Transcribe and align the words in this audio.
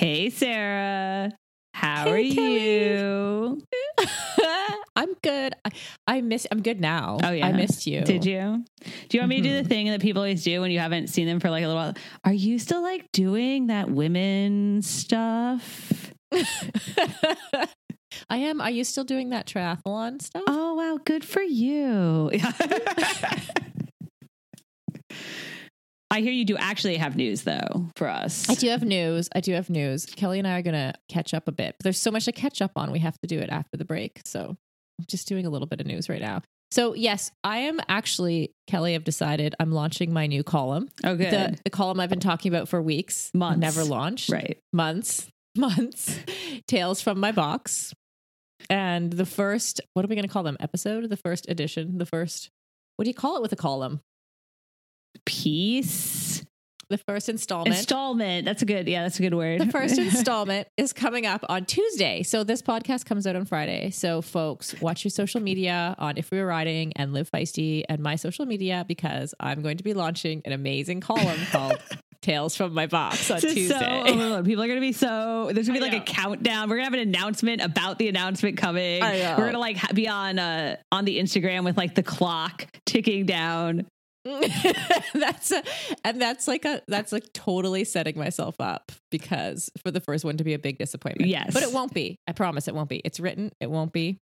Hey, 0.00 0.30
Sarah. 0.30 1.30
How 1.74 2.04
Hey, 2.04 2.10
are 2.10 2.34
Kelly. 2.34 2.88
you? 2.88 3.62
I'm 4.96 5.12
good. 5.22 5.54
I, 5.62 5.70
I 6.06 6.20
miss. 6.22 6.46
I'm 6.50 6.62
good 6.62 6.80
now. 6.80 7.18
Oh, 7.22 7.30
yeah. 7.30 7.46
I 7.46 7.52
missed 7.52 7.86
you. 7.86 8.00
Did 8.00 8.24
you? 8.24 8.64
Do 8.80 9.18
you 9.18 9.20
want 9.20 9.28
me 9.28 9.42
to 9.42 9.42
do 9.42 9.50
the 9.56 9.60
mm-hmm. 9.60 9.68
thing 9.68 9.88
that 9.88 10.00
people 10.00 10.22
always 10.22 10.42
do 10.42 10.62
when 10.62 10.70
you 10.70 10.78
haven't 10.78 11.08
seen 11.08 11.26
them 11.26 11.38
for 11.38 11.50
like 11.50 11.64
a 11.64 11.66
little 11.66 11.82
while? 11.82 11.92
Are 12.24 12.32
you 12.32 12.58
still 12.58 12.80
like 12.80 13.12
doing 13.12 13.66
that 13.66 13.90
women 13.90 14.80
stuff? 14.80 16.14
I 16.32 17.66
am. 18.30 18.62
Are 18.62 18.70
you 18.70 18.84
still 18.84 19.04
doing 19.04 19.28
that 19.30 19.46
triathlon 19.46 20.22
stuff? 20.22 20.44
Oh, 20.48 20.76
wow. 20.76 20.98
Good 21.04 21.26
for 21.26 21.42
you. 21.42 22.30
I 26.10 26.20
hear 26.22 26.32
you 26.32 26.44
do 26.44 26.56
actually 26.56 26.96
have 26.96 27.16
news 27.16 27.42
though 27.42 27.86
for 27.96 28.08
us. 28.08 28.48
I 28.50 28.54
do 28.54 28.68
have 28.68 28.82
news. 28.82 29.28
I 29.34 29.40
do 29.40 29.52
have 29.52 29.70
news. 29.70 30.06
Kelly 30.06 30.38
and 30.38 30.48
I 30.48 30.58
are 30.58 30.62
going 30.62 30.74
to 30.74 30.92
catch 31.08 31.34
up 31.34 31.46
a 31.46 31.52
bit. 31.52 31.76
There's 31.82 32.00
so 32.00 32.10
much 32.10 32.24
to 32.24 32.32
catch 32.32 32.60
up 32.60 32.72
on. 32.76 32.90
We 32.90 32.98
have 33.00 33.16
to 33.20 33.28
do 33.28 33.38
it 33.38 33.48
after 33.50 33.76
the 33.76 33.84
break. 33.84 34.20
So 34.24 34.56
I'm 34.98 35.04
just 35.08 35.28
doing 35.28 35.46
a 35.46 35.50
little 35.50 35.68
bit 35.68 35.80
of 35.80 35.86
news 35.86 36.08
right 36.08 36.20
now. 36.20 36.42
So, 36.72 36.94
yes, 36.94 37.32
I 37.42 37.58
am 37.58 37.80
actually, 37.88 38.52
Kelly, 38.68 38.94
I've 38.94 39.02
decided 39.02 39.56
I'm 39.58 39.72
launching 39.72 40.12
my 40.12 40.26
new 40.28 40.44
column. 40.44 40.88
Oh, 41.02 41.16
good. 41.16 41.32
The, 41.32 41.58
the 41.64 41.70
column 41.70 41.98
I've 41.98 42.10
been 42.10 42.20
talking 42.20 42.52
about 42.52 42.68
for 42.68 42.80
weeks, 42.80 43.30
Months. 43.34 43.60
never 43.60 43.82
launched. 43.82 44.30
right. 44.30 44.56
Months, 44.72 45.28
months. 45.56 46.16
Tales 46.68 47.00
from 47.00 47.18
my 47.18 47.32
box. 47.32 47.92
And 48.68 49.12
the 49.12 49.26
first, 49.26 49.80
what 49.94 50.04
are 50.04 50.08
we 50.08 50.14
going 50.14 50.26
to 50.28 50.32
call 50.32 50.44
them? 50.44 50.56
Episode? 50.60 51.08
The 51.08 51.16
first 51.16 51.48
edition? 51.48 51.98
The 51.98 52.06
first, 52.06 52.50
what 52.96 53.04
do 53.04 53.10
you 53.10 53.14
call 53.14 53.36
it 53.36 53.42
with 53.42 53.52
a 53.52 53.56
column? 53.56 54.00
Peace. 55.30 56.44
The 56.88 56.98
first 56.98 57.28
installment. 57.28 57.76
Installment. 57.76 58.44
That's 58.44 58.62
a 58.62 58.64
good, 58.64 58.88
yeah, 58.88 59.04
that's 59.04 59.20
a 59.20 59.22
good 59.22 59.34
word. 59.34 59.60
The 59.60 59.70
first 59.70 59.96
installment 59.98 60.66
is 60.76 60.92
coming 60.92 61.24
up 61.24 61.44
on 61.48 61.64
Tuesday. 61.64 62.24
So 62.24 62.42
this 62.42 62.62
podcast 62.62 63.04
comes 63.04 63.28
out 63.28 63.36
on 63.36 63.44
Friday. 63.44 63.90
So 63.90 64.22
folks, 64.22 64.78
watch 64.80 65.04
your 65.04 65.12
social 65.12 65.40
media 65.40 65.94
on 65.98 66.16
If 66.16 66.32
We 66.32 66.40
Were 66.40 66.46
Riding 66.46 66.92
and 66.96 67.12
Live 67.12 67.30
Feisty 67.30 67.84
and 67.88 68.02
my 68.02 68.16
social 68.16 68.44
media 68.44 68.84
because 68.88 69.36
I'm 69.38 69.62
going 69.62 69.76
to 69.76 69.84
be 69.84 69.94
launching 69.94 70.42
an 70.44 70.50
amazing 70.50 71.00
column 71.00 71.38
called 71.52 71.78
Tales 72.22 72.56
from 72.56 72.74
My 72.74 72.88
Box 72.88 73.30
on 73.30 73.36
This 73.36 73.44
is 73.44 73.54
Tuesday. 73.54 74.04
So, 74.08 74.12
overloaded. 74.12 74.46
people 74.46 74.64
are 74.64 74.66
going 74.66 74.80
to 74.80 74.86
be 74.86 74.92
so. 74.92 75.52
There's 75.54 75.68
going 75.68 75.80
to 75.80 75.86
be 75.86 75.94
I 75.94 75.98
like 76.00 76.08
a 76.08 76.12
countdown. 76.12 76.68
We're 76.68 76.78
going 76.78 76.90
to 76.90 76.96
have 76.96 77.06
an 77.06 77.08
announcement 77.08 77.62
about 77.62 77.98
the 77.98 78.08
announcement 78.08 78.56
coming. 78.56 78.98
Know. 78.98 79.34
We're 79.38 79.44
going 79.44 79.52
to 79.52 79.60
like 79.60 79.94
be 79.94 80.08
on 80.08 80.40
uh 80.40 80.74
on 80.90 81.04
the 81.04 81.20
Instagram 81.20 81.64
with 81.64 81.76
like 81.76 81.94
the 81.94 82.02
clock 82.02 82.66
ticking 82.84 83.26
down. 83.26 83.86
that's 85.14 85.50
a, 85.50 85.62
and 86.04 86.20
that's 86.20 86.46
like 86.46 86.64
a 86.64 86.82
that's 86.88 87.12
like 87.12 87.32
totally 87.32 87.84
setting 87.84 88.18
myself 88.18 88.56
up 88.60 88.92
because 89.10 89.70
for 89.82 89.90
the 89.90 90.00
first 90.00 90.24
one 90.24 90.36
to 90.36 90.44
be 90.44 90.54
a 90.54 90.58
big 90.58 90.78
disappointment. 90.78 91.30
Yes. 91.30 91.52
But 91.54 91.62
it 91.62 91.72
won't 91.72 91.94
be. 91.94 92.18
I 92.26 92.32
promise 92.32 92.68
it 92.68 92.74
won't 92.74 92.88
be. 92.90 93.00
It's 93.04 93.18
written. 93.20 93.50
It 93.60 93.70
won't 93.70 93.92
be. 93.92 94.18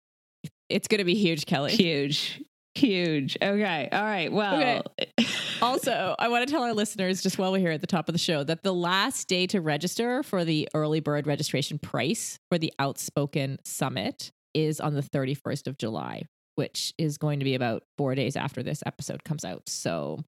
It's 0.69 0.89
going 0.89 0.99
to 0.99 1.05
be 1.05 1.15
huge, 1.15 1.47
Kelly. 1.47 1.73
Huge, 1.73 2.43
huge. 2.75 3.37
Okay, 3.41 3.89
all 3.93 4.03
right. 4.03 4.33
Well, 4.33 4.83
Also, 5.63 6.17
I 6.19 6.27
want 6.27 6.45
to 6.47 6.53
tell 6.53 6.65
our 6.65 6.75
listeners 6.75 7.23
just 7.23 7.39
while 7.39 7.53
we're 7.53 7.59
here 7.59 7.71
at 7.71 7.81
the 7.81 7.87
top 7.87 8.09
of 8.09 8.15
the 8.15 8.19
show 8.19 8.43
that 8.43 8.65
the 8.65 8.75
last 8.75 9.29
day 9.29 9.47
to 9.47 9.61
register 9.61 10.25
for 10.25 10.45
the 10.45 10.69
early 10.75 10.99
bird 10.99 11.29
registration 11.29 11.79
price 11.79 12.37
for 12.51 12.59
the 12.59 12.73
Outspoken 12.81 13.59
Summit 13.65 14.33
is 14.55 14.81
on 14.81 14.95
the 14.95 15.03
31st 15.03 15.69
of 15.69 15.79
July, 15.79 16.25
which 16.55 16.93
is 16.99 17.19
going 17.19 17.39
to 17.39 17.45
be 17.45 17.55
about 17.55 17.83
four 17.97 18.15
days 18.15 18.37
after 18.37 18.63
this 18.63 18.83
episode 18.87 19.25
comes 19.25 19.45
out. 19.45 19.69
So, 19.69 20.21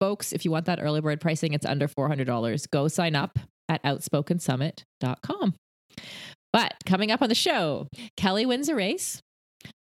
folks, 0.00 0.32
if 0.32 0.44
you 0.44 0.50
want 0.50 0.66
that 0.66 0.80
early 0.80 1.00
bird 1.00 1.20
pricing, 1.20 1.52
it's 1.52 1.66
under 1.66 1.88
$400. 1.88 2.70
Go 2.70 2.88
sign 2.88 3.14
up 3.14 3.38
at 3.68 3.82
outspokensummit.com. 3.82 5.54
But 6.52 6.74
coming 6.86 7.10
up 7.10 7.22
on 7.22 7.28
the 7.28 7.34
show, 7.34 7.88
Kelly 8.16 8.46
wins 8.46 8.68
a 8.68 8.74
race. 8.74 9.20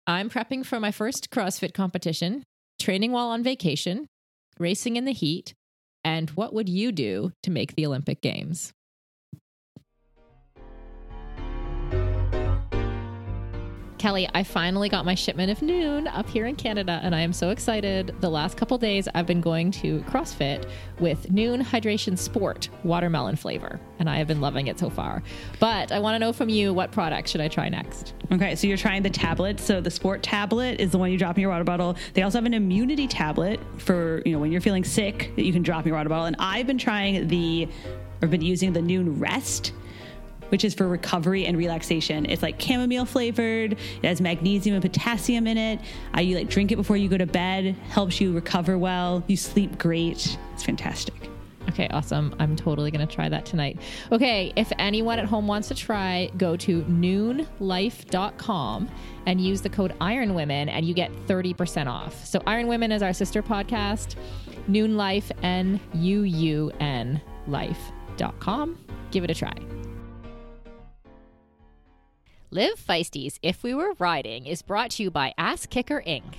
I'm 0.06 0.30
prepping 0.30 0.64
for 0.64 0.80
my 0.80 0.90
first 0.90 1.30
CrossFit 1.30 1.74
competition, 1.74 2.42
training 2.80 3.12
while 3.12 3.28
on 3.28 3.42
vacation, 3.42 4.06
racing 4.58 4.96
in 4.96 5.04
the 5.04 5.12
heat, 5.12 5.54
and 6.04 6.30
what 6.30 6.52
would 6.52 6.68
you 6.68 6.92
do 6.92 7.32
to 7.42 7.50
make 7.50 7.74
the 7.74 7.86
Olympic 7.86 8.20
Games? 8.20 8.72
Kelly, 14.04 14.28
I 14.34 14.42
finally 14.42 14.90
got 14.90 15.06
my 15.06 15.14
shipment 15.14 15.50
of 15.50 15.60
Nuun 15.60 16.14
up 16.14 16.28
here 16.28 16.44
in 16.44 16.56
Canada, 16.56 17.00
and 17.02 17.14
I 17.14 17.20
am 17.20 17.32
so 17.32 17.48
excited. 17.48 18.14
The 18.20 18.28
last 18.28 18.54
couple 18.54 18.76
days, 18.76 19.08
I've 19.14 19.24
been 19.24 19.40
going 19.40 19.70
to 19.70 20.00
CrossFit 20.00 20.68
with 21.00 21.32
Nuun 21.32 21.62
Hydration 21.62 22.18
Sport 22.18 22.68
watermelon 22.82 23.34
flavor, 23.36 23.80
and 23.98 24.10
I 24.10 24.18
have 24.18 24.28
been 24.28 24.42
loving 24.42 24.66
it 24.66 24.78
so 24.78 24.90
far. 24.90 25.22
But 25.58 25.90
I 25.90 26.00
want 26.00 26.16
to 26.16 26.18
know 26.18 26.34
from 26.34 26.50
you 26.50 26.74
what 26.74 26.92
product 26.92 27.30
should 27.30 27.40
I 27.40 27.48
try 27.48 27.70
next? 27.70 28.12
okay. 28.30 28.54
So 28.56 28.66
you're 28.66 28.76
trying 28.76 29.02
the 29.02 29.08
tablet. 29.08 29.58
So 29.58 29.80
the 29.80 29.90
sport 29.90 30.22
tablet 30.22 30.80
is 30.80 30.90
the 30.90 30.98
one 30.98 31.10
you 31.10 31.16
drop 31.16 31.38
in 31.38 31.40
your 31.40 31.50
water 31.50 31.64
bottle. 31.64 31.96
They 32.12 32.20
also 32.20 32.36
have 32.36 32.44
an 32.44 32.52
immunity 32.52 33.08
tablet 33.08 33.58
for 33.78 34.20
you 34.26 34.32
know 34.32 34.38
when 34.38 34.52
you're 34.52 34.60
feeling 34.60 34.84
sick 34.84 35.32
that 35.36 35.46
you 35.46 35.52
can 35.54 35.62
drop 35.62 35.86
in 35.86 35.88
your 35.88 35.96
water 35.96 36.10
bottle. 36.10 36.26
And 36.26 36.36
I've 36.38 36.66
been 36.66 36.76
trying 36.76 37.26
the, 37.28 37.68
or 38.20 38.28
been 38.28 38.42
using 38.42 38.74
the 38.74 38.80
Nuun 38.80 39.18
Rest. 39.18 39.72
Which 40.50 40.64
is 40.64 40.74
for 40.74 40.88
recovery 40.88 41.46
and 41.46 41.56
relaxation. 41.56 42.26
It's 42.26 42.42
like 42.42 42.60
chamomile 42.60 43.06
flavored. 43.06 43.72
It 43.72 44.06
has 44.06 44.20
magnesium 44.20 44.74
and 44.74 44.82
potassium 44.82 45.46
in 45.46 45.58
it. 45.58 45.80
Uh, 46.16 46.20
you 46.20 46.36
like 46.36 46.48
drink 46.48 46.72
it 46.72 46.76
before 46.76 46.96
you 46.96 47.08
go 47.08 47.18
to 47.18 47.26
bed. 47.26 47.76
Helps 47.88 48.20
you 48.20 48.32
recover 48.32 48.78
well. 48.78 49.22
You 49.26 49.36
sleep 49.36 49.78
great. 49.78 50.36
It's 50.52 50.62
fantastic. 50.62 51.14
Okay, 51.70 51.88
awesome. 51.88 52.34
I'm 52.38 52.56
totally 52.56 52.90
going 52.90 53.06
to 53.06 53.14
try 53.14 53.28
that 53.28 53.46
tonight. 53.46 53.80
Okay, 54.12 54.52
if 54.56 54.70
anyone 54.78 55.18
at 55.18 55.24
home 55.24 55.46
wants 55.46 55.68
to 55.68 55.74
try, 55.74 56.30
go 56.36 56.56
to 56.58 56.82
nuunlife.com 56.82 58.88
and 59.26 59.40
use 59.40 59.62
the 59.62 59.70
code 59.70 59.94
Iron 60.00 60.34
Women 60.34 60.68
and 60.68 60.84
you 60.84 60.94
get 60.94 61.10
30% 61.26 61.86
off. 61.86 62.24
So 62.24 62.42
Iron 62.46 62.66
Women 62.66 62.92
is 62.92 63.02
our 63.02 63.12
sister 63.12 63.42
podcast, 63.42 64.16
Nuun 64.68 64.96
Life, 64.96 65.30
N 65.42 65.80
U 65.94 66.22
U 66.22 66.70
N 66.80 67.20
life.com. 67.46 68.78
Give 69.10 69.24
it 69.24 69.30
a 69.30 69.34
try. 69.34 69.52
Live 72.54 72.78
Feisties 72.78 73.40
If 73.42 73.64
We 73.64 73.74
Were 73.74 73.94
Riding 73.98 74.46
is 74.46 74.62
brought 74.62 74.92
to 74.92 75.02
you 75.02 75.10
by 75.10 75.34
Ass 75.36 75.66
Kicker 75.66 76.00
Inc. 76.06 76.36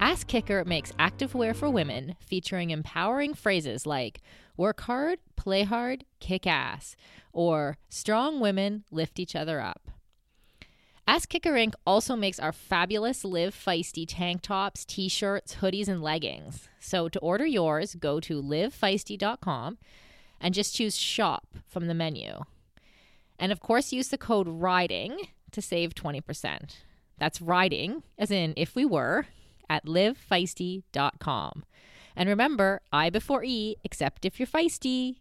Ass 0.00 0.24
Kicker 0.24 0.64
makes 0.64 0.92
activewear 0.92 1.54
for 1.54 1.68
women 1.68 2.16
featuring 2.20 2.70
empowering 2.70 3.34
phrases 3.34 3.84
like 3.84 4.22
work 4.56 4.80
hard, 4.80 5.18
play 5.36 5.64
hard, 5.64 6.06
kick 6.20 6.46
ass, 6.46 6.96
or 7.34 7.76
strong 7.90 8.40
women 8.40 8.84
lift 8.90 9.18
each 9.18 9.36
other 9.36 9.60
up. 9.60 9.90
Ass 11.06 11.26
Kicker 11.26 11.52
Inc. 11.52 11.74
also 11.86 12.16
makes 12.16 12.40
our 12.40 12.52
fabulous 12.52 13.22
Live 13.22 13.54
Feisty 13.54 14.06
tank 14.08 14.40
tops, 14.40 14.86
t 14.86 15.06
shirts, 15.06 15.56
hoodies, 15.56 15.86
and 15.86 16.02
leggings. 16.02 16.70
So 16.80 17.10
to 17.10 17.18
order 17.18 17.44
yours, 17.44 17.94
go 17.94 18.20
to 18.20 18.42
livefeisty.com 18.42 19.76
and 20.40 20.54
just 20.54 20.74
choose 20.74 20.96
shop 20.96 21.56
from 21.66 21.88
the 21.88 21.94
menu. 21.94 22.44
And 23.38 23.52
of 23.52 23.60
course, 23.60 23.92
use 23.92 24.08
the 24.08 24.16
code 24.16 24.48
RIDING 24.48 25.28
to 25.52 25.62
save 25.62 25.94
20%. 25.94 26.76
That's 27.18 27.40
riding, 27.40 28.02
as 28.16 28.30
in 28.30 28.54
if 28.56 28.74
we 28.74 28.84
were, 28.84 29.26
at 29.68 29.84
livefeisty.com. 29.86 31.64
And 32.16 32.28
remember, 32.28 32.80
I 32.92 33.10
before 33.10 33.44
E, 33.44 33.76
except 33.84 34.24
if 34.24 34.40
you're 34.40 34.46
feisty. 34.46 35.16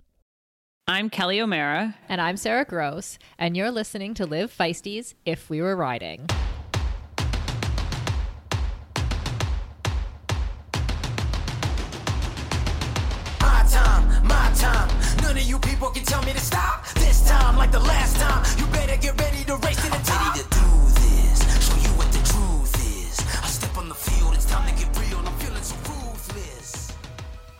I'm 0.88 1.10
Kelly 1.10 1.42
O'Mara. 1.42 1.96
And 2.08 2.22
I'm 2.22 2.38
Sarah 2.38 2.66
Gross, 2.66 3.20
and 3.38 3.58
you're 3.58 3.72
listening 3.72 4.14
to 4.16 4.26
Live 4.26 4.56
Feisty's 4.56 5.16
If 5.26 5.50
We 5.50 5.62
Were 5.62 5.76
Riding. 5.76 6.28
My 13.42 13.66
time, 13.70 14.28
my 14.28 14.52
time. 14.56 14.90
None 15.22 15.38
of 15.38 15.44
you 15.44 15.60
people 15.60 15.90
can 15.90 16.04
tell 16.04 16.24
me 16.24 16.32
to 16.34 16.40
stop. 16.40 16.88
This 16.96 17.28
time, 17.28 17.58
like 17.58 17.72
the 17.72 17.80
last 17.80 18.16
time, 18.18 18.46
you 18.58 18.66
better 18.72 18.96
get 18.98 19.20
ready 19.20 19.44
to 19.44 19.58
race 19.58 19.84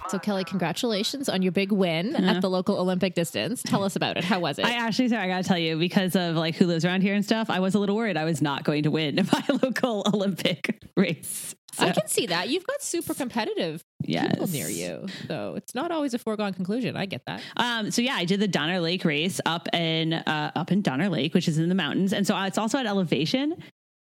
So, 0.10 0.20
Kelly, 0.20 0.46
congratulations 0.46 1.28
on 1.28 1.42
your 1.42 1.52
big 1.52 1.72
win 1.72 2.16
at 2.16 2.42
the 2.42 2.50
local 2.50 2.78
Olympic 2.78 3.14
distance. 3.14 3.62
Tell 3.62 3.84
us 3.84 3.96
about 3.96 4.18
it. 4.18 4.24
How 4.24 4.40
was 4.40 4.58
it? 4.58 4.66
I 4.66 4.74
actually, 4.74 5.10
sorry, 5.10 5.24
I 5.24 5.28
gotta 5.28 5.44
tell 5.44 5.58
you, 5.58 5.78
because 5.78 6.16
of 6.16 6.36
like 6.36 6.56
who 6.56 6.66
lives 6.66 6.86
around 6.86 7.02
here 7.02 7.14
and 7.14 7.26
stuff, 7.26 7.50
I 7.50 7.60
was 7.60 7.76
a 7.76 7.80
little 7.80 7.96
worried 7.96 8.16
I 8.16 8.24
was 8.24 8.42
not 8.42 8.64
going 8.64 8.84
to 8.84 8.92
win 8.92 9.16
my 9.34 9.44
local 9.62 10.04
Olympic 10.14 10.82
race. 10.96 11.56
I 11.80 11.92
can 11.92 12.08
see 12.08 12.28
that. 12.28 12.50
You've 12.50 12.66
got 12.66 12.82
super 12.82 13.14
competitive 13.14 13.84
people 14.04 14.48
near 14.48 14.68
you. 14.68 15.06
So 15.28 15.54
it's 15.56 15.76
not 15.76 15.92
always 15.92 16.14
a 16.14 16.20
foregone 16.20 16.54
conclusion. 16.54 16.96
I 16.96 17.06
get 17.06 17.22
that. 17.28 17.42
Um, 17.56 17.92
so 17.92 18.02
yeah, 18.02 18.16
I 18.16 18.26
did 18.26 18.40
the 18.40 18.48
Donner 18.48 18.80
Lake 18.80 19.06
race 19.06 19.40
up 19.46 19.68
in 19.74 20.14
uh, 20.14 20.52
up 20.56 20.72
in 20.72 20.82
Donner 20.82 21.10
Lake, 21.10 21.34
which 21.34 21.48
is 21.48 21.58
in 21.58 21.70
the 21.70 21.76
mountains, 21.76 22.14
and 22.14 22.26
so 22.26 22.36
uh, 22.36 22.48
it's 22.48 22.58
also 22.58 22.78
at 22.80 22.86
elevation. 22.86 23.56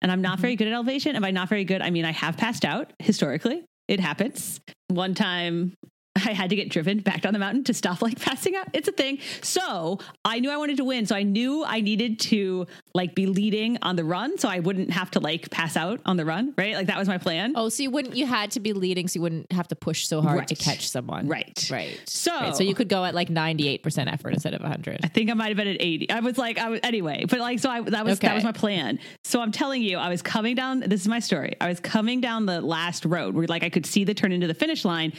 And 0.01 0.11
I'm 0.11 0.21
not 0.21 0.39
very 0.39 0.57
good 0.57 0.67
at 0.67 0.73
elevation. 0.73 1.15
And 1.15 1.21
by 1.21 1.31
not 1.31 1.47
very 1.47 1.63
good, 1.63 1.81
I 1.81 1.89
mean 1.89 2.03
I 2.03 2.11
have 2.11 2.35
passed 2.35 2.65
out 2.65 2.91
historically. 2.99 3.63
It 3.87 3.99
happens. 3.99 4.61
One 4.87 5.13
time, 5.13 5.75
I 6.15 6.31
had 6.33 6.51
to 6.51 6.55
get 6.55 6.69
driven 6.69 6.99
back 6.99 7.21
down 7.21 7.33
the 7.33 7.39
mountain 7.39 7.63
to 7.65 7.73
stop 7.73 8.01
like 8.01 8.19
passing 8.19 8.55
out. 8.55 8.67
It's 8.73 8.87
a 8.87 8.91
thing. 8.91 9.17
So 9.41 9.99
I 10.23 10.39
knew 10.39 10.51
I 10.51 10.57
wanted 10.57 10.77
to 10.77 10.83
win. 10.83 11.05
So 11.05 11.15
I 11.15 11.23
knew 11.23 11.63
I 11.65 11.81
needed 11.81 12.19
to 12.21 12.67
like 12.93 13.15
be 13.15 13.25
leading 13.25 13.79
on 13.81 13.95
the 13.95 14.03
run 14.03 14.37
so 14.37 14.47
I 14.47 14.59
wouldn't 14.59 14.91
have 14.91 15.09
to 15.11 15.19
like 15.19 15.49
pass 15.49 15.75
out 15.75 16.01
on 16.05 16.17
the 16.17 16.25
run, 16.25 16.53
right? 16.57 16.75
Like 16.75 16.87
that 16.87 16.99
was 16.99 17.07
my 17.07 17.17
plan. 17.17 17.53
Oh, 17.55 17.69
so 17.69 17.81
you 17.83 17.89
wouldn't 17.89 18.15
you 18.15 18.27
had 18.27 18.51
to 18.51 18.59
be 18.59 18.73
leading 18.73 19.07
so 19.07 19.17
you 19.17 19.21
wouldn't 19.21 19.51
have 19.51 19.67
to 19.69 19.75
push 19.75 20.07
so 20.07 20.21
hard 20.21 20.47
to 20.49 20.55
catch 20.55 20.87
someone. 20.87 21.27
Right. 21.27 21.67
Right. 21.71 21.99
So 22.05 22.31
Right. 22.31 22.55
So 22.55 22.63
you 22.63 22.75
could 22.75 22.89
go 22.89 23.05
at 23.05 23.15
like 23.15 23.29
98% 23.29 24.11
effort 24.11 24.33
instead 24.33 24.53
of 24.53 24.61
100. 24.61 24.99
I 25.03 25.07
think 25.07 25.29
I 25.29 25.33
might 25.33 25.47
have 25.47 25.57
been 25.57 25.67
at 25.67 25.77
80. 25.79 26.09
I 26.09 26.19
was 26.19 26.37
like, 26.37 26.57
I 26.57 26.69
was 26.69 26.79
anyway, 26.83 27.25
but 27.27 27.39
like, 27.39 27.59
so 27.59 27.69
I, 27.69 27.81
that 27.81 28.05
was, 28.05 28.19
that 28.19 28.35
was 28.35 28.43
my 28.43 28.51
plan. 28.51 28.99
So 29.23 29.41
I'm 29.41 29.51
telling 29.51 29.81
you, 29.81 29.97
I 29.97 30.09
was 30.09 30.21
coming 30.21 30.55
down, 30.55 30.81
this 30.81 31.01
is 31.01 31.07
my 31.07 31.19
story. 31.19 31.55
I 31.59 31.67
was 31.69 31.79
coming 31.79 32.21
down 32.21 32.45
the 32.45 32.61
last 32.61 33.05
road 33.05 33.33
where 33.35 33.47
like 33.47 33.63
I 33.63 33.69
could 33.69 33.85
see 33.85 34.03
the 34.03 34.13
turn 34.13 34.31
into 34.31 34.47
the 34.47 34.53
finish 34.53 34.85
line 34.85 35.13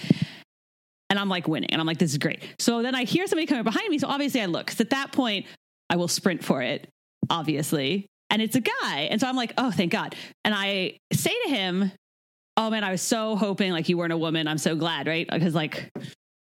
and 1.15 1.21
I'm 1.21 1.29
like 1.29 1.47
winning 1.47 1.71
and 1.71 1.81
I'm 1.81 1.87
like, 1.87 1.99
this 1.99 2.11
is 2.11 2.19
great. 2.19 2.43
So 2.59 2.83
then 2.83 2.97
I 2.97 3.05
hear 3.05 3.29
somebody 3.29 3.47
coming 3.47 3.63
behind 3.63 3.89
me. 3.89 4.01
So 4.01 4.09
obviously 4.09 4.41
I 4.41 4.47
look, 4.47 4.67
cause 4.67 4.81
at 4.81 4.91
that 4.91 5.13
point 5.13 5.47
I 5.89 5.95
will 5.95 6.09
sprint 6.09 6.43
for 6.43 6.61
it, 6.61 6.89
obviously. 7.31 8.07
And 8.31 8.43
it's 8.43 8.57
a 8.57 8.61
guy. 8.61 9.03
And 9.13 9.21
so 9.21 9.29
I'm 9.29 9.37
like, 9.37 9.53
oh, 9.57 9.71
thank 9.71 9.93
God. 9.93 10.17
And 10.45 10.53
I 10.53 10.99
say 11.13 11.33
to 11.45 11.51
him, 11.51 11.93
oh 12.57 12.69
man, 12.69 12.83
I 12.83 12.91
was 12.91 13.01
so 13.01 13.37
hoping 13.37 13.71
like 13.71 13.89
you 13.89 13.97
weren't 13.97 14.13
a 14.13 14.19
woman. 14.19 14.49
I'm 14.49 14.59
so 14.59 14.75
glad, 14.75 15.07
right? 15.07 15.25
Uh, 15.31 15.39
because 15.39 15.55
like, 15.55 15.93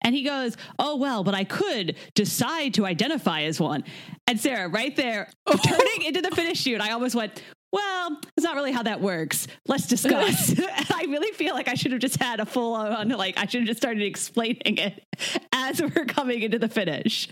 and 0.04 0.16
he 0.16 0.24
goes, 0.24 0.58
Oh, 0.80 0.96
well, 0.96 1.24
but 1.24 1.36
I 1.36 1.44
could 1.44 1.96
decide 2.16 2.74
to 2.76 2.88
identify 2.88 3.42
as 3.44 3.60
one. 3.60 3.84
And 4.26 4.40
Sarah, 4.40 4.68
right 4.68 4.96
there, 4.96 5.30
oh. 5.46 5.58
turning 5.64 6.08
into 6.08 6.22
the 6.22 6.36
finish 6.36 6.60
chute, 6.60 6.82
I 6.82 6.92
almost 6.92 7.14
went, 7.14 7.42
Well, 7.76 8.22
it's 8.38 8.44
not 8.46 8.56
really 8.56 8.72
how 8.72 8.84
that 8.84 9.02
works. 9.02 9.48
Let's 9.68 9.86
discuss. 9.88 10.58
I 10.60 11.08
really 11.10 11.34
feel 11.34 11.54
like 11.54 11.68
I 11.68 11.74
should 11.74 11.92
have 11.92 12.00
just 12.00 12.22
had 12.22 12.40
a 12.40 12.46
full 12.46 12.74
on, 12.74 13.10
like, 13.10 13.38
I 13.38 13.48
should 13.48 13.62
have 13.62 13.68
just 13.68 13.82
started 13.82 14.02
explaining 14.04 14.78
it 14.78 15.04
as 15.52 15.82
we're 15.82 16.06
coming 16.06 16.42
into 16.42 16.58
the 16.58 16.70
finish. 16.70 17.28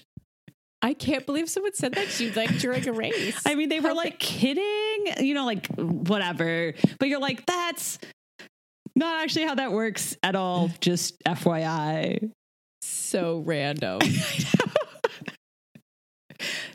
I 0.82 0.94
can't 0.96 1.26
believe 1.26 1.50
someone 1.50 1.74
said 1.74 1.94
that 1.94 2.10
to 2.10 2.26
you 2.26 2.32
like 2.34 2.58
during 2.58 2.86
a 2.86 2.92
race. 2.92 3.42
I 3.46 3.56
mean, 3.56 3.70
they 3.70 3.80
were 3.80 3.94
like 3.94 4.20
kidding, 4.20 5.26
you 5.26 5.34
know, 5.34 5.46
like 5.46 5.68
whatever. 5.78 6.74
But 7.00 7.08
you're 7.08 7.22
like, 7.22 7.46
That's 7.46 8.00
not 8.94 9.24
actually 9.24 9.46
how 9.46 9.56
that 9.56 9.72
works 9.72 10.18
at 10.24 10.36
all. 10.36 10.72
Just 10.82 11.24
FYI. 11.24 12.32
so 12.82 13.42
random. 13.46 14.00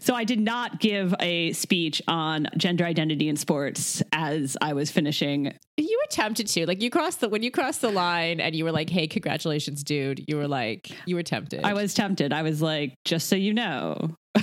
So 0.01 0.15
I 0.15 0.25
did 0.25 0.41
not 0.41 0.81
give 0.81 1.15
a 1.21 1.53
speech 1.53 2.01
on 2.09 2.49
gender 2.57 2.85
identity 2.85 3.29
in 3.29 3.37
sports 3.37 4.03
as 4.13 4.57
I 4.61 4.73
was 4.73 4.91
finishing. 4.91 5.53
You 5.77 6.01
attempted 6.07 6.47
to. 6.49 6.67
Like 6.67 6.83
you 6.83 6.91
crossed 6.91 7.21
the 7.21 7.29
when 7.29 7.43
you 7.43 7.51
crossed 7.51 7.81
the 7.81 7.91
line 7.91 8.41
and 8.41 8.55
you 8.55 8.65
were 8.65 8.73
like, 8.73 8.91
"Hey, 8.91 9.07
congratulations, 9.07 9.83
dude." 9.85 10.25
You 10.29 10.37
were 10.37 10.49
like, 10.49 10.91
you 11.07 11.15
were 11.17 11.23
tempted. 11.23 11.65
I 11.65 11.73
was 11.75 11.95
tempted. 11.95 12.33
I 12.33 12.43
was 12.43 12.61
like, 12.63 12.95
just 13.05 13.29
so 13.29 13.37
you 13.37 13.53
know. 13.55 14.17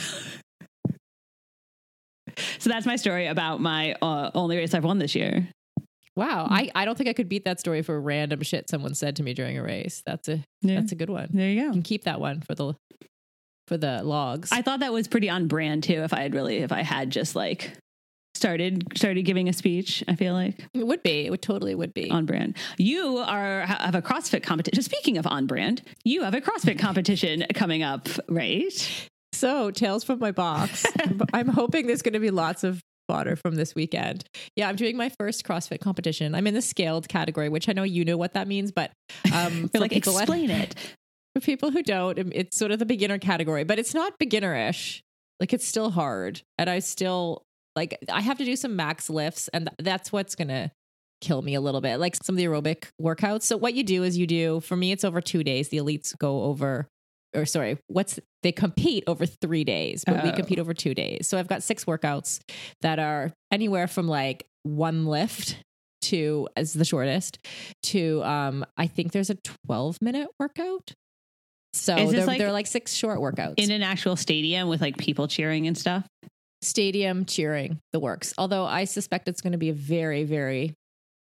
so 2.60 2.70
that's 2.70 2.86
my 2.86 2.96
story 2.96 3.28
about 3.28 3.62
my 3.62 3.94
uh, 4.02 4.32
only 4.34 4.58
race 4.58 4.74
I've 4.74 4.84
won 4.84 4.98
this 5.00 5.16
year. 5.16 5.48
Wow. 6.16 6.48
I, 6.50 6.72
I 6.76 6.86
don't 6.86 6.98
think 6.98 7.10
I 7.10 7.14
could 7.14 7.28
beat 7.28 7.44
that 7.46 7.60
story 7.60 7.82
for 7.82 8.00
random 8.00 8.42
shit 8.42 8.70
someone 8.70 8.96
said 8.96 9.18
to 9.18 9.24
me 9.24 9.34
during 9.34 9.58
a 9.58 9.64
race. 9.64 10.02
That's 10.06 10.30
a 10.30 10.42
Yeah. 10.62 10.80
that's 10.80 10.92
a 10.94 10.96
good 10.96 11.10
one. 11.10 11.28
There 11.34 11.50
you 11.50 11.62
You 11.62 11.66
go. 11.68 11.72
can 11.74 11.82
keep 11.82 12.06
that 12.06 12.20
one 12.22 12.42
for 12.42 12.56
the 12.56 12.74
for 13.68 13.78
the 13.78 14.04
logs. 14.04 14.52
I 14.52 14.62
thought 14.62 14.80
that 14.80 14.94
was 14.94 15.08
pretty 15.08 15.30
on 15.30 15.48
brand 15.48 15.84
too. 15.84 16.04
If 16.04 16.14
I 16.14 16.22
had 16.22 16.34
really, 16.34 16.58
if 16.58 16.72
I 16.72 16.84
had 16.84 17.10
just 17.10 17.36
like 17.36 17.74
started 18.36 18.84
started 18.96 19.24
giving 19.24 19.50
a 19.50 19.54
speech, 19.54 20.04
I 20.08 20.16
feel 20.16 20.34
like 20.34 20.64
it 20.74 20.86
would 20.86 21.04
be. 21.04 21.26
It 21.26 21.30
would 21.32 21.42
totally 21.42 21.76
would 21.76 21.94
be. 21.94 22.12
on 22.12 22.26
brand. 22.26 22.58
You 22.78 23.18
are 23.18 23.62
have 23.62 23.96
a 23.96 24.02
CrossFit 24.02 24.44
competition. 24.44 24.84
Speaking 24.84 25.18
of 25.18 25.26
on 25.28 25.48
brand, 25.48 25.82
you 26.04 26.24
have 26.24 26.34
a 26.34 26.42
CrossFit 26.42 26.80
competition 26.80 27.46
coming 27.54 27.84
up, 27.84 28.08
right? 28.30 29.10
So, 29.34 29.70
tales 29.70 30.04
from 30.04 30.20
my 30.20 30.32
box. 30.32 30.86
I'm 31.34 31.50
hoping 31.50 31.88
there's 31.88 32.02
going 32.02 32.14
to 32.14 32.20
be 32.20 32.32
lots 32.32 32.64
of 32.64 32.80
fodder 33.08 33.36
from 33.36 33.56
this 33.56 33.76
weekend. 33.76 34.24
Yeah, 34.56 34.70
I'm 34.70 34.76
doing 34.76 34.98
my 34.98 35.10
first 35.20 35.46
CrossFit 35.46 35.82
competition. 35.82 36.34
I'm 36.34 36.48
in 36.48 36.54
the 36.54 36.62
scaled 36.62 37.08
category, 37.08 37.50
which 37.50 37.70
I 37.70 37.74
know 37.74 37.84
you 37.84 38.06
know 38.06 38.18
what 38.18 38.34
that 38.34 38.48
means, 38.48 38.72
but 38.72 38.92
um, 39.34 39.68
for 39.74 39.80
like, 39.80 39.92
people 39.92 40.18
explain 40.18 40.50
it. 40.50 40.76
For 41.36 41.42
people 41.42 41.72
who 41.72 41.84
don't, 41.84 42.18
it's 42.34 42.58
sort 42.58 42.72
of 42.72 42.80
the 42.80 42.86
beginner 42.86 43.18
category, 43.20 43.64
but 43.64 43.78
it's 43.78 43.94
not 43.94 44.18
beginnerish. 44.20 45.02
Like 45.40 45.52
it's 45.54 45.68
still 45.68 45.92
hard, 45.92 46.42
and 46.58 46.70
I 46.70 46.80
still 46.80 47.44
like 47.76 47.98
I 48.10 48.22
have 48.22 48.38
to 48.38 48.46
do 48.46 48.56
some 48.56 48.76
max 48.78 49.10
lifts, 49.10 49.50
and 49.50 49.70
that's 49.80 50.12
what's 50.14 50.34
gonna 50.36 50.72
kill 51.20 51.42
me 51.42 51.56
a 51.56 51.62
little 51.62 51.82
bit. 51.82 51.98
Like 52.00 52.16
some 52.24 52.36
of 52.36 52.38
the 52.38 52.46
aerobic 52.46 52.86
workouts. 53.02 53.44
So 53.44 53.58
what 53.58 53.74
you 53.74 53.84
do 53.84 54.04
is 54.04 54.18
you 54.18 54.28
do. 54.28 54.62
For 54.62 54.78
me, 54.78 54.94
it's 54.94 55.04
over 55.04 55.20
two 55.20 55.44
days. 55.44 55.68
The 55.70 55.78
elites 55.78 56.18
go 56.18 56.44
over, 56.44 56.88
or 57.36 57.46
sorry, 57.46 57.78
what's 57.88 58.18
they 58.44 58.54
compete 58.54 59.04
over 59.08 59.26
three 59.26 59.66
days, 59.66 60.06
but 60.06 60.24
we 60.24 60.30
Oh. 60.30 60.34
compete 60.36 60.58
over 60.60 60.74
two 60.74 60.94
days. 60.94 61.28
So 61.28 61.38
I've 61.38 61.50
got 61.50 61.64
six 61.64 61.84
workouts 61.84 62.40
that 62.82 62.98
are 62.98 63.34
anywhere 63.52 63.88
from 63.88 64.08
like 64.08 64.46
one 64.64 65.06
lift 65.06 65.58
to 66.04 66.48
as 66.56 66.72
the 66.74 66.86
shortest 66.86 67.40
to 67.84 68.24
um 68.24 68.64
I 68.78 68.88
think 68.88 69.12
there's 69.12 69.30
a 69.32 69.38
12 69.68 70.02
minute 70.02 70.30
workout. 70.40 70.94
So 71.76 71.96
they're, 72.10 72.26
like 72.26 72.38
they're 72.40 72.52
like 72.52 72.68
six 72.68 72.94
short 72.94 73.20
workouts. 73.20 73.56
in 73.58 73.72
an 73.72 73.84
actual 73.84 74.16
stadium 74.16 74.70
with 74.70 74.82
like 74.82 74.98
people 74.98 75.28
cheering 75.28 75.68
and 75.68 75.78
stuff. 75.78 76.06
stadium 76.62 77.26
cheering 77.26 77.80
the 77.92 78.00
works. 78.00 78.34
Although 78.38 78.66
I 78.66 78.86
suspect 78.86 79.28
it's 79.28 79.42
going 79.42 79.52
to 79.52 79.58
be 79.58 79.70
a 79.70 79.74
very, 79.74 80.24
very 80.24 80.74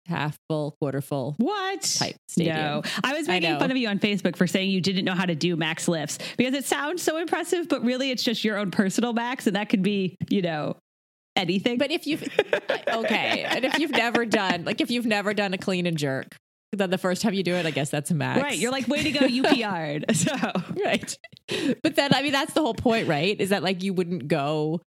half 0.07 0.37
full, 0.49 0.77
quarter 0.81 1.01
full. 1.01 1.35
What 1.39 1.83
Type 1.83 2.17
stadium. 2.29 2.57
No, 2.57 2.83
I 3.05 3.15
was 3.15 3.29
making 3.29 3.53
know. 3.53 3.59
fun 3.59 3.71
of 3.71 3.77
you 3.77 3.89
on 3.89 3.99
Facebook 3.99 4.37
for 4.37 4.47
saying 4.47 4.71
you 4.71 4.81
didn't 4.81 5.05
know 5.05 5.15
how 5.15 5.27
to 5.27 5.35
do 5.35 5.57
max 5.57 5.89
lifts 5.89 6.19
because 6.37 6.55
it 6.55 6.65
sounds 6.65 7.03
so 7.03 7.19
impressive, 7.19 7.69
but 7.69 7.85
really 7.85 8.11
it's 8.11 8.23
just 8.23 8.43
your 8.45 8.59
own 8.59 8.71
personal 8.71 9.13
max, 9.13 9.47
and 9.47 9.57
that 9.57 9.69
could 9.69 9.83
be, 9.83 10.17
you 10.29 10.43
know, 10.43 10.77
anything. 11.37 11.79
But 11.79 11.91
if 11.91 12.07
you've 12.07 12.23
okay, 12.89 13.45
and 13.45 13.65
if 13.65 13.79
you've 13.79 13.93
never 13.93 14.25
done 14.27 14.65
like 14.65 14.81
if 14.81 14.91
you've 14.91 15.07
never 15.07 15.35
done 15.35 15.55
a 15.55 15.59
clean 15.59 15.87
and 15.87 15.97
jerk, 15.97 16.37
then 16.73 16.91
the 16.91 16.99
first 16.99 17.23
time 17.23 17.35
you 17.35 17.43
do 17.43 17.55
it, 17.55 17.67
I 17.67 17.71
guess 17.71 17.91
that's 17.91 18.11
a 18.11 18.15
max. 18.15 18.41
right, 18.41 18.57
you're 18.57 18.71
like, 18.71 18.87
way 18.87 19.03
to 19.03 19.11
go, 19.13 19.27
you 19.27 19.43
PR'd. 19.45 20.05
So 20.15 20.35
right. 20.85 21.19
But 21.83 21.97
then 21.97 22.15
I 22.15 22.23
mean 22.23 22.33
that's 22.33 22.53
the 22.53 22.61
whole 22.61 22.75
point, 22.75 23.09
right? 23.09 23.39
Is 23.41 23.51
that 23.51 23.63
like 23.63 23.83
you 23.83 23.93
wouldn't 23.93 24.29
go 24.29 24.81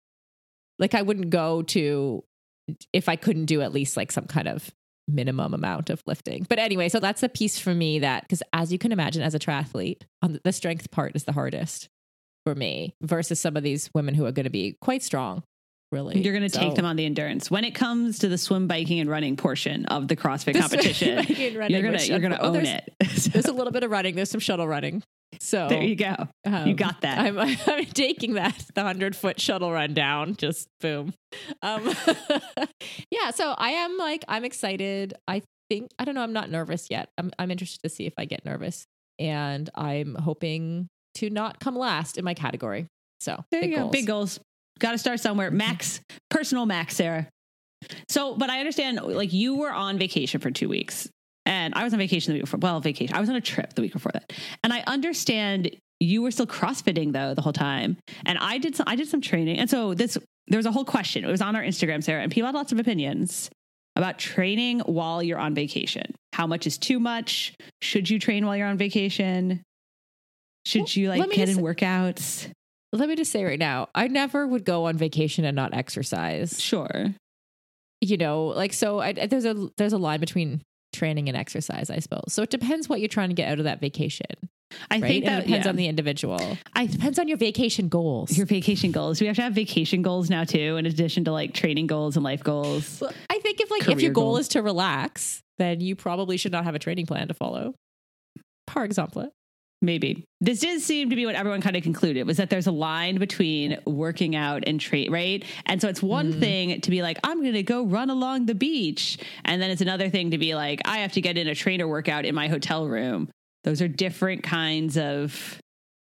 like 0.80 0.94
I 0.96 1.02
wouldn't 1.02 1.30
go 1.30 1.64
to 1.64 2.24
if 2.94 3.10
I 3.10 3.16
couldn't 3.16 3.46
do 3.46 3.62
at 3.62 3.74
least 3.74 3.98
like 3.98 4.12
some 4.12 4.26
kind 4.26 4.48
of 4.48 4.72
minimum 5.08 5.54
amount 5.54 5.90
of 5.90 6.02
lifting. 6.06 6.46
But 6.48 6.60
anyway, 6.60 6.88
so 6.90 7.00
that's 7.00 7.22
the 7.22 7.30
piece 7.30 7.60
for 7.60 7.74
me 7.74 8.00
that 8.00 8.24
because 8.24 8.42
as 8.54 8.72
you 8.72 8.80
can 8.80 8.92
imagine 8.92 9.22
as 9.22 9.36
a 9.36 9.40
triathlete, 9.40 10.04
on 10.22 10.34
the, 10.34 10.42
the 10.44 10.54
strength 10.54 10.92
part 10.92 11.16
is 11.16 11.26
the 11.26 11.34
hardest 11.34 11.90
for 12.46 12.56
me 12.56 12.96
versus 13.02 13.40
some 13.40 13.58
of 13.58 13.64
these 13.64 13.90
women 13.94 14.16
who 14.16 14.26
are 14.26 14.32
going 14.32 14.46
to 14.46 14.50
be 14.50 14.78
quite 14.82 15.04
strong. 15.04 15.44
Really. 15.94 16.20
you're 16.22 16.34
going 16.34 16.50
to 16.50 16.58
take 16.58 16.76
them 16.76 16.86
on 16.86 16.96
the 16.96 17.06
endurance 17.06 17.52
when 17.52 17.64
it 17.64 17.76
comes 17.76 18.20
to 18.20 18.28
the 18.28 18.38
swim, 18.38 18.68
biking, 18.68 19.00
and 19.00 19.10
running 19.10 19.38
portion 19.38 19.86
of 19.86 20.08
the 20.08 20.16
CrossFit 20.16 20.54
The 20.54 20.60
competition. 20.60 21.16
biking, 21.28 21.56
running, 21.56 21.84
You're 21.84 21.96
you're 21.96 22.20
gonna 22.20 22.40
oh, 22.42 22.56
own 22.56 22.66
it. 22.66 22.94
There's 23.00 23.46
a 23.46 23.54
little 23.54 23.72
bit 23.72 23.84
of 23.84 23.92
running. 23.92 24.16
There's 24.16 24.30
some 24.32 24.40
shuttle 24.40 24.68
running. 24.68 25.04
So 25.40 25.68
there 25.68 25.84
you 25.84 25.96
go. 25.96 26.16
Um, 26.46 26.68
You 26.68 26.74
got 26.74 27.02
that. 27.02 27.20
I'm, 27.20 27.38
I'm 27.68 27.86
taking 27.86 28.34
that 28.34 28.66
the 28.76 28.82
hundred 28.82 29.16
foot 29.16 29.40
shuttle 29.40 29.72
run 29.72 29.94
down. 29.94 30.36
Just 30.36 30.68
boom. 30.82 31.14
Um, 31.62 31.94
yeah. 33.12 33.32
So 33.32 33.54
I 33.58 33.72
am 33.72 33.98
like 33.98 34.24
I'm 34.28 34.46
excited. 34.46 35.14
I 35.28 35.42
think 35.70 35.92
I 36.00 36.06
don't 36.06 36.16
know. 36.16 36.22
I'm 36.24 36.34
not 36.34 36.50
nervous 36.50 36.88
yet. 36.90 37.10
I'm 37.18 37.32
I'm 37.40 37.52
interested 37.52 37.82
to 37.84 37.90
see 37.90 38.06
if 38.06 38.14
I 38.18 38.26
get 38.26 38.46
nervous, 38.46 38.86
and 39.20 39.70
I'm 39.76 40.16
hoping 40.16 40.88
to 41.16 41.30
not 41.30 41.60
come 41.60 41.76
last 41.76 42.18
in 42.18 42.26
my 42.26 42.34
category. 42.34 42.88
So 43.20 43.44
There 43.52 43.62
big 43.62 43.72
you 43.72 43.76
go. 43.78 43.82
goals. 43.84 43.92
Big 43.92 44.08
goals. 44.08 44.40
Got 44.80 44.92
to 44.94 44.98
start 44.98 45.20
somewhere. 45.20 45.52
Max, 45.52 46.02
personal 46.30 46.66
max, 46.66 46.96
Sarah. 46.96 47.28
So, 48.10 48.36
but 48.36 48.50
I 48.50 48.60
understand, 48.60 49.00
like, 49.02 49.34
you 49.34 49.56
were 49.56 49.72
on 49.72 49.98
vacation 49.98 50.40
for 50.40 50.52
two 50.52 50.70
weeks, 50.70 51.10
and 51.46 51.74
I 51.76 51.84
was 51.84 51.94
on 51.94 52.00
vacation 52.00 52.32
the 52.34 52.38
week 52.38 52.44
before. 52.44 52.60
Well, 52.62 52.80
vacation. 52.80 53.16
I 53.16 53.20
was 53.20 53.30
on 53.30 53.36
a 53.36 53.42
trip 53.42 53.74
the 53.74 53.82
week 53.82 53.94
before 53.94 54.12
that, 54.14 54.32
and 54.64 54.72
I 54.74 54.84
understand 54.88 55.76
you 56.00 56.22
were 56.22 56.32
still 56.32 56.48
crossfitting 56.48 57.12
though 57.14 57.34
the 57.34 57.42
whole 57.42 57.54
time, 57.54 57.98
and 58.26 58.38
I 58.40 58.58
did 58.58 58.76
some. 58.76 58.86
I 58.88 58.96
did 58.96 59.08
some 59.08 59.22
training, 59.22 59.58
and 59.60 59.70
so 59.70 59.94
this 59.94 60.18
there 60.48 60.58
was 60.58 60.66
a 60.66 60.72
whole 60.72 60.86
question. 60.86 61.24
It 61.24 61.28
was 61.32 61.42
on 61.42 61.56
our 61.56 61.62
Instagram, 61.62 62.04
Sarah, 62.04 62.22
and 62.24 62.32
people 62.32 62.48
had 62.48 62.56
lots 62.56 62.72
of 62.72 62.80
opinions 62.80 63.50
about 63.96 64.18
training 64.18 64.80
while 64.82 65.22
you're 65.22 65.38
on 65.38 65.54
vacation. 65.54 66.04
How 66.34 66.48
much 66.48 66.66
is 66.66 66.78
too 66.78 67.00
much? 67.00 67.54
Should 67.82 68.10
you 68.10 68.18
train 68.18 68.46
while 68.46 68.56
you're 68.58 68.68
on 68.68 68.78
vacation? 68.78 69.62
Should 70.66 70.82
Well, 70.82 70.88
you 70.94 71.10
like 71.10 71.30
get 71.32 71.48
just- 71.48 71.58
in 71.60 71.64
workouts? 71.64 72.50
Let 72.94 73.10
me 73.10 73.16
just 73.16 73.32
say 73.32 73.44
right 73.44 73.60
now, 73.60 73.90
I 73.96 74.08
never 74.08 74.46
would 74.46 74.66
go 74.66 74.86
on 74.86 74.98
vacation 74.98 75.46
and 75.46 75.56
not 75.56 75.74
exercise. 75.74 76.62
Sure. 76.62 77.14
you 78.02 78.18
know 78.18 78.48
like 78.48 78.74
so 78.74 79.00
I, 79.00 79.14
there's 79.14 79.46
a 79.46 79.70
there's 79.78 79.94
a 79.94 79.98
line 79.98 80.20
between 80.20 80.62
training 80.92 81.28
and 81.30 81.38
exercise 81.38 81.90
i 81.90 82.00
suppose 82.00 82.26
so 82.28 82.44
it 82.44 82.50
depends 82.50 82.88
what 82.88 83.00
you're 83.00 83.08
trying 83.08 83.30
to 83.30 83.34
get 83.34 83.50
out 83.50 83.58
of 83.60 83.64
that 83.64 83.80
vacation 83.80 84.28
I 84.92 85.00
right 85.00 85.08
think 85.08 85.26
that 85.26 85.40
it 85.40 85.46
depends 85.46 85.66
yeah. 85.66 85.70
on 85.70 85.76
the 85.76 85.88
individual 85.88 86.58
I 86.76 86.84
it 86.84 86.92
depends 86.92 87.18
on 87.18 87.28
your 87.28 87.38
vacation 87.38 87.88
goals 87.88 88.36
your 88.38 88.46
vacation 88.46 88.92
goals. 88.92 89.22
We 89.22 89.28
have 89.28 89.38
to 89.38 89.42
have 89.42 89.54
vacation 89.54 90.02
goals 90.02 90.30
now 90.30 90.44
too, 90.44 90.78
in 90.78 90.86
addition 90.86 91.24
to 91.26 91.32
like 91.32 91.54
training 91.54 91.88
goals 91.88 92.16
and 92.16 92.24
life 92.24 92.44
goals. 92.44 93.00
Well, 93.02 93.14
i 93.30 93.40
think 93.40 93.62
if 93.62 93.72
like 93.72 93.88
if 93.88 94.02
your 94.02 94.12
goal 94.12 94.34
goals. 94.34 94.42
is 94.42 94.48
to 94.50 94.62
relax 94.62 95.42
then 95.58 95.80
you 95.80 95.96
probably 95.96 96.38
should 96.38 96.52
not 96.52 96.66
have 96.66 96.76
a 96.76 96.80
training 96.80 97.06
plan 97.06 97.30
to 97.30 97.34
follow 97.34 97.74
par 98.68 98.84
example 98.86 99.32
Maybe. 99.84 100.24
This 100.40 100.62
did 100.62 100.80
seem 100.82 101.10
to 101.10 101.16
be 101.18 101.26
what 101.26 101.36
everyone 101.36 101.62
kind 101.62 101.76
of 101.76 101.84
concluded 101.84 102.26
was 102.26 102.38
that 102.38 102.50
there's 102.50 102.68
a 102.68 102.72
line 102.72 103.18
between 103.18 103.78
working 103.86 104.34
out 104.34 104.64
and 104.66 104.80
trade, 104.80 105.12
right? 105.12 105.44
And 105.66 105.82
so 105.82 105.90
it's 105.90 106.02
one 106.02 106.34
Mm. 106.34 106.40
thing 106.40 106.82
to 106.82 106.90
be 106.90 107.02
like, 107.02 107.18
I'm 107.22 107.42
going 107.42 107.54
to 107.54 107.64
go 107.64 107.84
run 107.84 108.10
along 108.10 108.46
the 108.46 108.56
beach. 108.56 109.18
And 109.44 109.62
then 109.62 109.70
it's 109.72 109.82
another 109.82 110.10
thing 110.10 110.32
to 110.32 110.38
be 110.38 110.56
like, 110.56 110.80
I 110.86 111.00
have 111.00 111.12
to 111.14 111.22
get 111.22 111.38
in 111.38 111.50
a 111.50 111.54
trainer 111.56 111.86
workout 111.86 112.24
in 112.24 112.34
my 112.34 112.48
hotel 112.48 112.88
room. 112.88 113.30
Those 113.66 113.82
are 113.82 113.90
different 113.90 114.42
kinds 114.42 114.98
of 114.98 115.60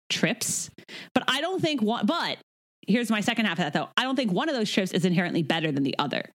trips. 0.09 0.71
But 1.15 1.25
I 1.29 1.43
don't 1.43 1.61
think 1.61 1.83
one, 1.83 2.07
but 2.07 2.39
here's 2.87 3.11
my 3.11 3.21
second 3.21 3.45
half 3.45 3.59
of 3.59 3.65
that 3.65 3.73
though. 3.75 3.89
I 3.99 4.05
don't 4.05 4.17
think 4.17 4.33
one 4.33 4.49
of 4.49 4.55
those 4.55 4.71
trips 4.73 4.93
is 4.93 5.05
inherently 5.05 5.43
better 5.43 5.71
than 5.71 5.83
the 5.83 5.97
other. 5.99 6.31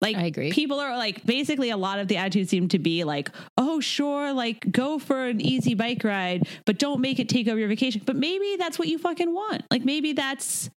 Like 0.00 0.16
I 0.16 0.24
agree. 0.24 0.52
people 0.52 0.78
are 0.78 0.96
like 0.96 1.24
basically 1.24 1.70
a 1.70 1.76
lot 1.76 1.98
of 1.98 2.08
the 2.08 2.18
attitudes 2.18 2.50
seem 2.50 2.68
to 2.68 2.78
be 2.78 3.04
like, 3.04 3.30
oh 3.56 3.80
sure, 3.80 4.32
like 4.32 4.70
go 4.70 4.98
for 4.98 5.26
an 5.26 5.40
easy 5.40 5.74
bike 5.74 6.04
ride, 6.04 6.46
but 6.66 6.78
don't 6.78 7.00
make 7.00 7.18
it 7.18 7.28
take 7.28 7.48
over 7.48 7.58
your 7.58 7.68
vacation. 7.68 8.02
But 8.04 8.16
maybe 8.16 8.56
that's 8.58 8.78
what 8.78 8.88
you 8.88 8.98
fucking 8.98 9.32
want. 9.32 9.62
Like 9.70 9.84
maybe 9.84 10.12
that's 10.12 10.68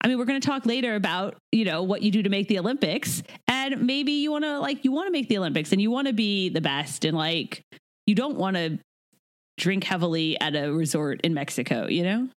I 0.00 0.06
mean, 0.06 0.18
we're 0.18 0.26
going 0.26 0.40
to 0.40 0.46
talk 0.46 0.64
later 0.64 0.94
about, 0.94 1.38
you 1.50 1.64
know, 1.64 1.82
what 1.82 2.02
you 2.02 2.12
do 2.12 2.22
to 2.22 2.28
make 2.28 2.46
the 2.46 2.58
Olympics. 2.60 3.22
And 3.48 3.82
maybe 3.82 4.12
you 4.12 4.30
want 4.30 4.44
to 4.44 4.60
like 4.60 4.84
you 4.84 4.92
want 4.92 5.08
to 5.08 5.12
make 5.12 5.28
the 5.28 5.38
Olympics 5.38 5.72
and 5.72 5.80
you 5.80 5.90
want 5.90 6.06
to 6.06 6.12
be 6.12 6.50
the 6.50 6.60
best 6.60 7.04
and 7.04 7.16
like 7.16 7.62
you 8.06 8.14
don't 8.14 8.36
want 8.36 8.56
to 8.56 8.78
drink 9.56 9.82
heavily 9.84 10.38
at 10.40 10.54
a 10.54 10.70
resort 10.70 11.22
in 11.22 11.34
Mexico, 11.34 11.88
you 11.88 12.04
know? 12.04 12.28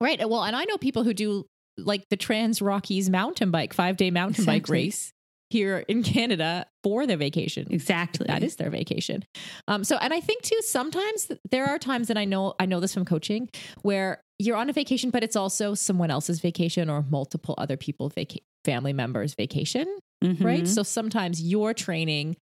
Right. 0.00 0.18
Well, 0.28 0.42
and 0.42 0.54
I 0.54 0.64
know 0.64 0.76
people 0.78 1.04
who 1.04 1.14
do 1.14 1.46
like 1.78 2.04
the 2.10 2.16
Trans 2.16 2.60
Rockies 2.60 3.08
mountain 3.08 3.50
bike, 3.50 3.72
five 3.72 3.96
day 3.96 4.10
mountain 4.10 4.44
bike 4.44 4.68
race 4.68 5.12
here 5.50 5.84
in 5.88 6.02
Canada 6.14 6.66
for 6.82 7.06
their 7.06 7.16
vacation. 7.16 7.66
Exactly. 7.70 8.26
That 8.26 8.42
is 8.42 8.56
their 8.56 8.70
vacation. 8.70 9.24
Um, 9.68 9.84
so, 9.84 9.96
and 9.96 10.14
I 10.14 10.20
think 10.20 10.42
too, 10.42 10.58
sometimes 10.62 11.30
there 11.50 11.66
are 11.66 11.78
times 11.78 12.08
that 12.08 12.16
I 12.16 12.24
know, 12.24 12.54
I 12.58 12.66
know 12.66 12.80
this 12.80 12.94
from 12.94 13.04
coaching 13.04 13.50
where 13.82 14.22
you're 14.38 14.56
on 14.56 14.70
a 14.70 14.72
vacation, 14.72 15.10
but 15.10 15.22
it's 15.22 15.36
also 15.36 15.74
someone 15.74 16.10
else's 16.10 16.40
vacation 16.40 16.88
or 16.88 17.04
multiple 17.10 17.54
other 17.58 17.76
people, 17.76 18.08
vaca- 18.08 18.40
family 18.64 18.92
members 18.94 19.34
vacation, 19.34 19.86
right? 20.22 20.62
Mhm. 20.64 20.68
So 20.68 20.82
sometimes 20.82 21.42
you're 21.42 21.74
training 21.74 22.36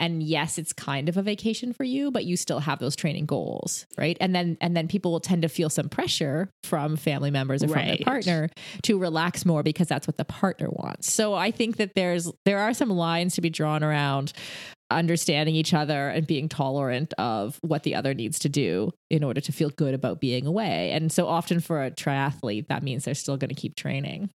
and 0.00 0.22
yes, 0.22 0.58
it's 0.58 0.72
kind 0.72 1.08
of 1.08 1.16
a 1.16 1.22
vacation 1.22 1.72
for 1.72 1.84
you, 1.84 2.10
but 2.10 2.24
you 2.24 2.36
still 2.36 2.60
have 2.60 2.78
those 2.78 2.96
training 2.96 3.26
goals, 3.26 3.86
right? 3.96 4.16
And 4.20 4.34
then, 4.34 4.58
and 4.60 4.76
then 4.76 4.88
people 4.88 5.12
will 5.12 5.20
tend 5.20 5.42
to 5.42 5.48
feel 5.48 5.70
some 5.70 5.88
pressure 5.88 6.50
from 6.64 6.96
family 6.96 7.30
members 7.30 7.62
or 7.62 7.68
from 7.68 7.86
their 7.86 7.98
partner 7.98 8.50
to 8.82 8.98
relax 8.98 9.46
more 9.46 9.62
because 9.62 9.86
that's 9.86 10.06
what 10.06 10.16
the 10.16 10.24
partner 10.24 10.68
wants. 10.70 11.12
So 11.12 11.34
I 11.34 11.50
think 11.50 11.76
that 11.76 11.94
there's, 11.94 12.30
there 12.44 12.58
are 12.58 12.74
some 12.74 12.90
lines 12.90 13.36
to 13.36 13.40
be 13.40 13.50
drawn 13.50 13.84
around 13.84 14.32
understanding 14.90 15.54
each 15.54 15.72
other 15.72 16.08
and 16.08 16.26
being 16.26 16.48
tolerant 16.48 17.14
of 17.18 17.58
what 17.62 17.84
the 17.84 17.94
other 17.94 18.14
needs 18.14 18.38
to 18.40 18.48
do 18.48 18.90
in 19.10 19.24
order 19.24 19.40
to 19.40 19.52
feel 19.52 19.70
good 19.70 19.94
about 19.94 20.20
being 20.20 20.46
away. 20.46 20.90
And 20.90 21.10
so 21.10 21.26
often 21.26 21.60
for 21.60 21.84
a 21.84 21.90
triathlete, 21.90 22.68
that 22.68 22.82
means 22.82 23.04
they're 23.04 23.14
still 23.14 23.36
going 23.36 23.48
to 23.48 23.54
keep 23.54 23.76
training. 23.76 24.30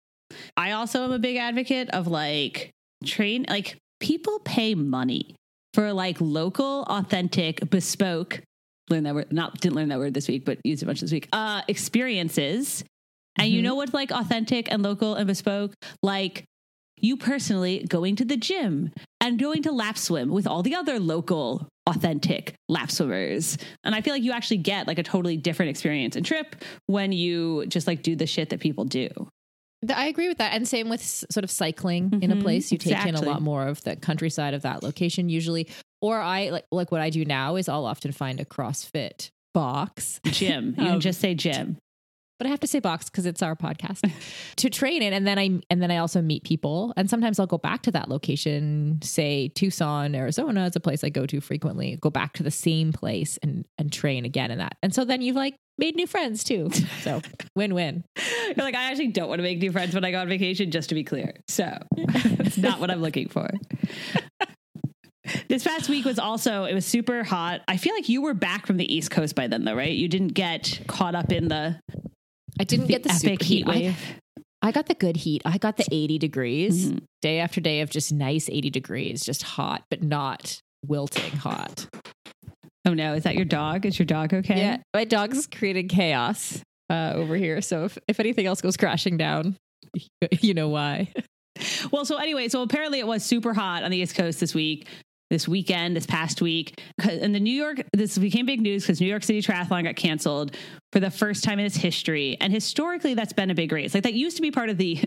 I 0.57 0.71
also 0.71 1.03
am 1.03 1.11
a 1.11 1.19
big 1.19 1.37
advocate 1.37 1.89
of 1.91 2.07
like 2.07 2.71
train 3.03 3.45
like 3.49 3.77
people 3.99 4.39
pay 4.39 4.75
money 4.75 5.35
for 5.75 5.93
like 5.93 6.17
local, 6.19 6.83
authentic, 6.83 7.69
bespoke. 7.69 8.41
Learn 8.89 9.03
that 9.03 9.13
word. 9.15 9.31
Not 9.31 9.59
didn't 9.59 9.75
learn 9.75 9.89
that 9.89 9.99
word 9.99 10.13
this 10.13 10.27
week, 10.27 10.45
but 10.45 10.57
used 10.63 10.81
it 10.81 10.85
much 10.85 11.01
this 11.01 11.11
week. 11.11 11.27
Uh, 11.33 11.61
experiences, 11.67 12.83
and 13.37 13.49
you 13.51 13.59
Mhm. 13.59 13.63
know 13.63 13.75
what's 13.75 13.93
like 13.93 14.11
authentic 14.11 14.71
and 14.71 14.81
local 14.83 15.15
and 15.15 15.27
bespoke? 15.27 15.73
Like 16.01 16.45
you 17.01 17.17
personally 17.17 17.85
going 17.89 18.15
to 18.15 18.23
the 18.25 18.37
gym 18.37 18.89
and 19.19 19.37
going 19.37 19.61
to 19.63 19.71
lap 19.71 19.97
swim 19.97 20.29
with 20.29 20.47
all 20.47 20.63
the 20.63 20.75
other 20.75 20.97
local 20.99 21.67
authentic 21.87 22.53
lap 22.69 22.89
swimmers. 22.89 23.57
And 23.83 23.93
I 23.93 24.01
feel 24.01 24.13
like 24.13 24.23
you 24.23 24.31
actually 24.31 24.57
get 24.57 24.87
like 24.87 24.97
a 24.97 25.03
totally 25.03 25.35
different 25.35 25.71
experience 25.71 26.15
and 26.15 26.25
trip 26.25 26.55
when 26.87 27.11
you 27.11 27.65
just 27.67 27.85
like 27.85 28.01
do 28.01 28.15
the 28.15 28.25
shit 28.25 28.49
that 28.51 28.59
people 28.61 28.85
do. 28.85 29.09
I 29.93 30.07
agree 30.07 30.27
with 30.27 30.37
that. 30.39 30.53
And 30.53 30.67
same 30.67 30.89
with 30.89 31.01
sort 31.03 31.43
of 31.43 31.51
cycling 31.51 32.19
in 32.21 32.31
a 32.31 32.35
Mhm, 32.35 32.41
place. 32.41 32.71
You 32.71 32.77
take 32.77 33.05
in 33.05 33.15
a 33.15 33.21
lot 33.21 33.41
more 33.41 33.67
of 33.67 33.83
the 33.83 33.95
countryside 33.95 34.53
of 34.53 34.63
that 34.63 34.81
location 34.83 35.29
usually. 35.29 35.67
Or 36.01 36.19
I 36.19 36.49
like 36.49 36.65
like 36.71 36.91
what 36.91 37.01
I 37.01 37.09
do 37.09 37.25
now 37.25 37.55
is 37.55 37.67
I'll 37.69 37.85
often 37.85 38.11
find 38.11 38.39
a 38.39 38.45
CrossFit 38.45 39.29
box. 39.53 40.19
Gym. 40.25 40.75
You 40.77 40.83
Um, 40.85 40.91
can 40.93 40.99
just 41.01 41.19
say 41.19 41.33
gym. 41.35 41.77
But 42.37 42.47
I 42.47 42.49
have 42.49 42.59
to 42.61 42.67
say 42.67 42.79
box 42.79 43.09
because 43.09 43.25
it's 43.25 43.41
our 43.41 43.55
podcast 43.55 44.09
to 44.57 44.69
train 44.69 45.01
in. 45.01 45.13
And 45.13 45.25
then 45.25 45.39
I 45.39 45.61
and 45.69 45.81
then 45.81 45.91
I 45.91 45.97
also 45.97 46.21
meet 46.21 46.43
people. 46.43 46.93
And 46.97 47.09
sometimes 47.09 47.39
I'll 47.39 47.47
go 47.47 47.57
back 47.57 47.83
to 47.83 47.91
that 47.91 48.09
location, 48.09 48.99
say 49.01 49.49
Tucson, 49.49 50.15
Arizona 50.15 50.65
is 50.65 50.75
a 50.75 50.79
place 50.79 51.03
I 51.03 51.09
go 51.09 51.25
to 51.25 51.39
frequently. 51.39 51.97
Go 52.01 52.09
back 52.09 52.33
to 52.33 52.43
the 52.43 52.51
same 52.51 52.91
place 52.91 53.37
and 53.41 53.65
and 53.77 53.91
train 53.91 54.25
again 54.25 54.51
in 54.51 54.57
that. 54.59 54.77
And 54.83 54.93
so 54.93 55.05
then 55.05 55.21
you've 55.21 55.35
like 55.35 55.55
made 55.77 55.95
new 55.95 56.07
friends 56.07 56.43
too. 56.43 56.69
So 57.01 57.21
win 57.55 57.73
win. 57.73 58.03
You're 58.47 58.55
like, 58.57 58.75
I 58.75 58.91
actually 58.91 59.07
don't 59.07 59.29
want 59.29 59.39
to 59.39 59.43
make 59.43 59.59
new 59.59 59.71
friends 59.71 59.93
when 59.93 60.03
I 60.05 60.11
go 60.11 60.19
on 60.19 60.29
vacation, 60.29 60.71
just 60.71 60.89
to 60.89 60.95
be 60.95 61.03
clear. 61.03 61.33
So 61.47 61.77
it's 61.97 62.57
not 62.57 62.79
what 62.79 62.91
I'm 62.91 63.01
looking 63.01 63.29
for. 63.29 63.49
This 65.47 65.63
past 65.63 65.89
week 65.89 66.05
was 66.05 66.19
also, 66.19 66.65
it 66.65 66.73
was 66.73 66.85
super 66.85 67.23
hot. 67.23 67.61
I 67.67 67.77
feel 67.77 67.93
like 67.93 68.09
you 68.09 68.21
were 68.21 68.33
back 68.33 68.67
from 68.67 68.77
the 68.77 68.93
East 68.93 69.09
Coast 69.11 69.35
by 69.35 69.47
then, 69.47 69.65
though, 69.65 69.75
right? 69.75 69.91
You 69.91 70.07
didn't 70.07 70.29
get 70.29 70.81
caught 70.87 71.15
up 71.15 71.31
in 71.31 71.47
the, 71.47 71.79
I 72.59 72.63
didn't 72.63 72.87
the 72.87 72.93
get 72.93 73.03
the 73.03 73.09
super 73.09 73.43
heat 73.43 73.65
I- 73.67 73.69
wave. 73.69 73.97
I 74.61 74.71
got 74.71 74.87
the 74.87 74.95
good 74.95 75.17
heat. 75.17 75.43
I 75.45 75.57
got 75.59 75.77
the 75.77 75.85
80 75.91 76.17
degrees 76.17 76.89
Mhm. 76.89 77.03
day 77.21 77.39
after 77.39 77.61
day 77.61 77.81
of 77.81 77.89
just 77.91 78.11
nice 78.11 78.49
80 78.49 78.71
degrees, 78.71 79.23
just 79.23 79.43
hot, 79.43 79.83
but 79.91 80.01
not 80.01 80.59
wilting 80.83 81.31
hot. 81.37 81.87
Oh 82.87 82.93
no, 82.95 83.13
is 83.13 83.23
that 83.23 83.35
your 83.35 83.45
dog? 83.45 83.85
Is 83.85 83.99
your 83.99 84.05
dog 84.07 84.33
okay? 84.33 84.57
Yeah, 84.57 84.77
my 84.93 85.03
dog's 85.05 85.45
created 85.47 85.89
chaos 85.89 86.61
uh, 86.89 87.11
over 87.15 87.35
here. 87.35 87.61
So 87.61 87.85
if, 87.85 87.97
if 88.07 88.19
anything 88.19 88.45
else 88.47 88.61
goes 88.61 88.75
crashing 88.77 89.17
down, 89.17 89.55
you 90.41 90.53
know 90.55 90.69
why. 90.69 91.11
Well, 91.91 92.03
so 92.05 92.17
anyway, 92.17 92.47
so 92.49 92.61
apparently 92.63 92.99
it 92.99 93.07
was 93.07 93.23
super 93.23 93.53
hot 93.53 93.83
on 93.83 93.91
the 93.91 93.97
East 93.97 94.15
Coast 94.15 94.39
this 94.39 94.53
week, 94.55 94.87
this 95.29 95.47
weekend, 95.47 95.95
this 95.95 96.05
past 96.05 96.41
week. 96.41 96.79
And 96.99 97.33
the 97.33 97.39
New 97.39 97.53
York, 97.53 97.81
this 97.93 98.17
became 98.17 98.45
big 98.45 98.61
news 98.61 98.83
because 98.83 99.01
New 99.01 99.07
York 99.07 99.23
City 99.23 99.41
Triathlon 99.41 99.83
got 99.83 99.95
canceled 99.95 100.55
for 100.91 100.99
the 100.99 101.11
first 101.11 101.43
time 101.43 101.59
in 101.59 101.65
its 101.65 101.75
history. 101.75 102.37
And 102.39 102.53
historically, 102.53 103.13
that's 103.13 103.33
been 103.33 103.49
a 103.49 103.55
big 103.55 103.71
race. 103.71 103.93
Like 103.93 104.03
that 104.03 104.13
used 104.13 104.35
to 104.37 104.41
be 104.41 104.51
part 104.51 104.69
of 104.69 104.77
the 104.77 104.99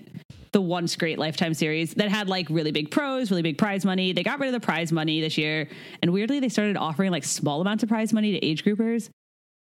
the 0.53 0.61
once 0.61 0.97
great 0.97 1.19
lifetime 1.19 1.53
series 1.53 1.93
that 1.95 2.09
had 2.09 2.29
like 2.29 2.47
really 2.49 2.73
big 2.73 2.91
pros, 2.91 3.31
really 3.31 3.43
big 3.43 3.59
prize 3.59 3.85
money. 3.85 4.13
They 4.13 4.23
got 4.23 4.41
rid 4.41 4.49
of 4.49 4.55
the 4.55 4.65
prize 4.65 4.91
money 4.91 5.21
this 5.21 5.37
year. 5.37 5.69
And 6.03 6.13
weirdly, 6.13 6.41
they 6.41 6.49
started 6.49 6.77
offering 6.77 7.11
like 7.11 7.25
small 7.25 7.61
amounts 7.61 7.83
of 7.83 7.91
prize 7.91 8.15
money 8.15 8.33
to 8.33 8.45
age 8.45 8.65
groupers. 8.65 9.11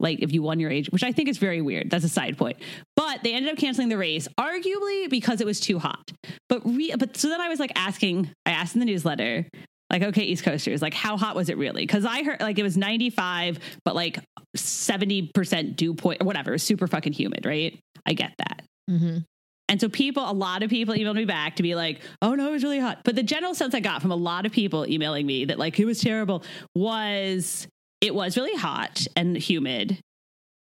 Like 0.00 0.20
if 0.20 0.32
you 0.32 0.42
won 0.42 0.58
your 0.58 0.70
age, 0.70 0.90
which 0.90 1.04
I 1.04 1.12
think 1.12 1.28
is 1.28 1.38
very 1.38 1.62
weird. 1.62 1.90
That's 1.90 2.04
a 2.04 2.08
side 2.08 2.36
point. 2.36 2.58
But 2.96 3.22
they 3.22 3.32
ended 3.32 3.52
up 3.52 3.58
canceling 3.58 3.88
the 3.88 3.96
race, 3.96 4.26
arguably 4.38 5.08
because 5.08 5.40
it 5.40 5.46
was 5.46 5.60
too 5.60 5.78
hot. 5.78 6.10
But 6.48 6.66
re- 6.66 6.94
but 6.98 7.16
so 7.16 7.28
then 7.28 7.40
I 7.40 7.48
was 7.48 7.60
like 7.60 7.72
asking, 7.76 8.30
I 8.44 8.50
asked 8.50 8.74
in 8.74 8.80
the 8.80 8.86
newsletter, 8.86 9.46
like, 9.94 10.02
okay, 10.02 10.22
East 10.22 10.42
Coasters, 10.42 10.82
like 10.82 10.92
how 10.92 11.16
hot 11.16 11.36
was 11.36 11.48
it 11.48 11.56
really? 11.56 11.82
Because 11.82 12.04
I 12.04 12.24
heard 12.24 12.40
like 12.40 12.58
it 12.58 12.64
was 12.64 12.76
95, 12.76 13.60
but 13.84 13.94
like 13.94 14.18
70% 14.56 15.76
dew 15.76 15.94
point 15.94 16.20
or 16.20 16.24
whatever, 16.24 16.50
it 16.50 16.54
was 16.56 16.64
super 16.64 16.88
fucking 16.88 17.12
humid, 17.12 17.46
right? 17.46 17.78
I 18.04 18.14
get 18.14 18.32
that. 18.38 18.62
Mm-hmm. 18.90 19.18
And 19.68 19.80
so 19.80 19.88
people, 19.88 20.28
a 20.28 20.32
lot 20.32 20.64
of 20.64 20.70
people 20.70 20.94
emailed 20.94 21.14
me 21.14 21.24
back 21.24 21.56
to 21.56 21.62
be 21.62 21.76
like, 21.76 22.00
oh 22.20 22.34
no, 22.34 22.48
it 22.48 22.50
was 22.50 22.64
really 22.64 22.80
hot. 22.80 23.02
But 23.04 23.14
the 23.14 23.22
general 23.22 23.54
sense 23.54 23.72
I 23.72 23.80
got 23.80 24.02
from 24.02 24.10
a 24.10 24.16
lot 24.16 24.46
of 24.46 24.52
people 24.52 24.84
emailing 24.86 25.26
me 25.26 25.44
that 25.44 25.60
like 25.60 25.78
it 25.78 25.84
was 25.84 26.00
terrible 26.00 26.42
was 26.74 27.68
it 28.00 28.14
was 28.14 28.36
really 28.36 28.56
hot 28.56 29.06
and 29.14 29.36
humid. 29.36 30.00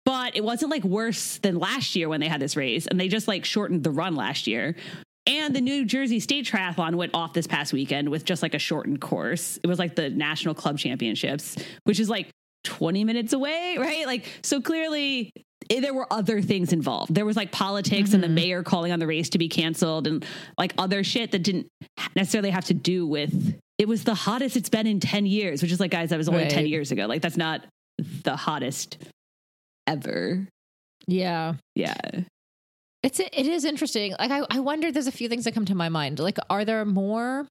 But 0.07 0.37
it 0.37 0.43
wasn't 0.43 0.71
like 0.71 0.85
worse 0.85 1.37
than 1.39 1.59
last 1.59 1.95
year 1.95 2.09
when 2.09 2.21
they 2.21 2.29
had 2.29 2.41
this 2.41 2.57
race 2.57 2.87
and 2.87 2.99
they 2.99 3.09
just 3.09 3.29
like 3.29 3.45
shortened 3.45 3.85
the 3.85 3.91
run 3.91 4.17
last 4.17 4.47
year. 4.47 4.75
And 5.29 5.55
the 5.55 5.61
New 5.61 5.85
Jersey 5.85 6.19
State 6.21 6.47
Triathlon 6.47 6.95
went 6.97 7.13
off 7.15 7.33
this 7.35 7.47
past 7.47 7.73
weekend 7.73 8.09
with 8.09 8.25
just 8.25 8.43
like 8.43 8.55
a 8.55 8.59
shortened 8.59 9.01
course. 9.01 9.59
It 9.63 9.67
was 9.67 9.79
like 9.79 9.95
the 9.95 10.11
National 10.11 10.55
Club 10.55 10.79
Championships, 10.79 11.57
which 11.85 12.01
is 12.01 12.09
like 12.09 12.31
20 12.65 13.05
minutes 13.05 13.33
away, 13.35 13.77
right? 13.79 14.07
Like, 14.07 14.27
so 14.43 14.61
clearly 14.61 15.31
eh, 15.71 15.81
there 15.81 15.93
were 15.95 16.11
other 16.13 16.41
things 16.41 16.73
involved. 16.73 17.15
There 17.15 17.27
was 17.27 17.37
like 17.37 17.53
politics 17.53 18.15
and 18.15 18.23
the 18.23 18.27
Mhm. 18.29 18.33
mayor 18.35 18.63
calling 18.63 18.91
on 18.91 18.99
the 19.01 19.07
race 19.07 19.29
to 19.31 19.39
be 19.39 19.49
canceled 19.49 20.07
and 20.07 20.25
like 20.57 20.73
other 20.79 21.05
shit 21.05 21.31
that 21.33 21.41
didn't 21.43 21.69
necessarily 22.17 22.51
have 22.51 22.65
to 22.67 22.75
do 22.75 23.07
with 23.07 23.55
it 23.79 23.87
was 23.87 24.03
the 24.05 24.15
hottest 24.15 24.57
it's 24.57 24.69
been 24.71 24.89
in 24.89 24.99
10 24.99 25.25
years, 25.27 25.63
which 25.63 25.71
is 25.71 25.79
like, 25.79 25.93
guys, 25.93 26.09
that 26.11 26.17
was 26.19 26.29
only 26.29 26.49
10 26.49 26.67
years 26.67 26.91
ago. 26.91 27.07
Like, 27.07 27.23
that's 27.23 27.37
not 27.37 27.65
the 28.25 28.35
hottest 28.35 28.99
ever. 29.87 30.49
Yeah. 31.07 31.55
Yeah. 31.77 31.95
It's 33.03 33.21
it 33.21 33.33
is 33.35 33.65
interesting. 33.65 34.15
Like 34.19 34.31
I, 34.31 34.43
I 34.51 34.61
wonder 34.61 34.91
there's 34.91 35.07
a 35.07 35.13
few 35.13 35.29
things 35.29 35.45
that 35.45 35.55
come 35.55 35.65
to 35.67 35.75
my 35.75 35.89
mind. 35.89 36.19
Like 36.19 36.39
are 36.51 36.65
there 36.65 36.85
more 36.85 37.47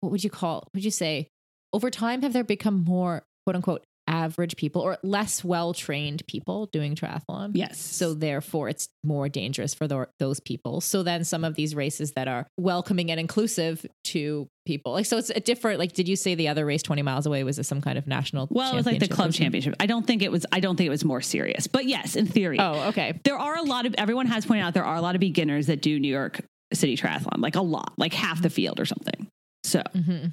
what 0.00 0.10
would 0.10 0.24
you 0.24 0.30
call 0.30 0.68
would 0.74 0.84
you 0.84 0.90
say 0.90 1.28
over 1.72 1.90
time 1.90 2.22
have 2.22 2.32
there 2.32 2.44
become 2.44 2.84
more 2.84 3.22
quote 3.44 3.56
unquote 3.56 3.84
average 4.06 4.56
people 4.56 4.82
or 4.82 4.98
less 5.02 5.42
well 5.44 5.72
trained 5.74 6.26
people 6.26 6.66
doing 6.66 6.94
triathlon. 6.94 7.50
Yes. 7.54 7.78
So 7.78 8.14
therefore, 8.14 8.68
it's 8.68 8.88
more 9.04 9.28
dangerous 9.28 9.74
for 9.74 9.88
the, 9.88 10.08
those 10.18 10.40
people. 10.40 10.80
So 10.80 11.02
then 11.02 11.24
some 11.24 11.44
of 11.44 11.54
these 11.54 11.74
races 11.74 12.12
that 12.12 12.28
are 12.28 12.46
welcoming 12.56 13.10
and 13.10 13.18
inclusive 13.18 13.84
to 14.04 14.48
people, 14.64 14.92
like 14.92 15.06
so, 15.06 15.16
it's 15.18 15.30
a 15.30 15.40
different. 15.40 15.78
Like, 15.78 15.92
did 15.92 16.08
you 16.08 16.16
say 16.16 16.34
the 16.34 16.48
other 16.48 16.64
race 16.66 16.82
twenty 16.82 17.02
miles 17.02 17.26
away 17.26 17.42
was 17.44 17.60
some 17.66 17.80
kind 17.80 17.98
of 17.98 18.06
national? 18.06 18.48
well, 18.50 18.72
it 18.72 18.76
was 18.76 18.86
like 18.86 19.00
the 19.00 19.08
club 19.08 19.32
championship. 19.32 19.74
I 19.80 19.86
don't 19.86 20.06
think 20.06 20.22
it 20.22 20.30
was. 20.30 20.46
I 20.52 20.60
don't 20.60 20.76
think 20.76 20.86
it 20.86 20.90
was 20.90 21.04
more 21.04 21.20
serious. 21.20 21.66
But 21.66 21.86
yes, 21.86 22.16
in 22.16 22.26
theory, 22.26 22.58
Oh, 22.60 22.88
okay. 22.88 23.20
there 23.24 23.38
are 23.38 23.56
a 23.56 23.62
lot 23.62 23.86
of. 23.86 23.94
Everyone 23.98 24.26
has 24.26 24.46
pointed 24.46 24.62
out 24.62 24.74
there 24.74 24.84
are 24.84 24.96
a 24.96 25.00
lot 25.02 25.14
of 25.14 25.20
beginners 25.20 25.66
that 25.66 25.82
do 25.82 25.98
New 25.98 26.12
York 26.12 26.40
City 26.72 26.96
Triathlon, 26.96 27.38
like 27.38 27.56
a 27.56 27.60
lot, 27.62 27.92
like 27.96 28.12
half 28.12 28.42
the 28.42 28.50
field 28.50 28.78
or 28.80 28.84
something. 28.86 29.28
So 29.64 29.82
hmm 29.92 30.26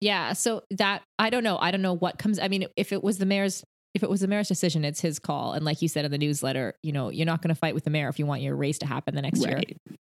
Yeah. 0.00 0.32
So 0.32 0.62
that 0.70 1.02
I 1.18 1.30
don't 1.30 1.44
know. 1.44 1.58
I 1.58 1.70
don't 1.70 1.82
know 1.82 1.94
what 1.94 2.18
comes. 2.18 2.38
I 2.38 2.48
mean, 2.48 2.66
if 2.76 2.92
it 2.92 3.02
was 3.02 3.18
the 3.18 3.26
mayor's, 3.26 3.62
if 3.94 4.02
it 4.02 4.10
was 4.10 4.20
the 4.20 4.28
mayor's 4.28 4.48
decision, 4.48 4.84
it's 4.84 5.00
his 5.00 5.18
call. 5.18 5.52
And 5.52 5.64
like 5.64 5.82
you 5.82 5.88
said 5.88 6.04
in 6.04 6.10
the 6.10 6.18
newsletter, 6.18 6.74
you 6.82 6.92
know, 6.92 7.10
you're 7.10 7.26
not 7.26 7.42
going 7.42 7.54
to 7.54 7.58
fight 7.58 7.74
with 7.74 7.84
the 7.84 7.90
mayor 7.90 8.08
if 8.08 8.18
you 8.18 8.26
want 8.26 8.42
your 8.42 8.56
race 8.56 8.78
to 8.78 8.86
happen 8.86 9.14
the 9.14 9.22
next 9.22 9.44
year. 9.44 9.60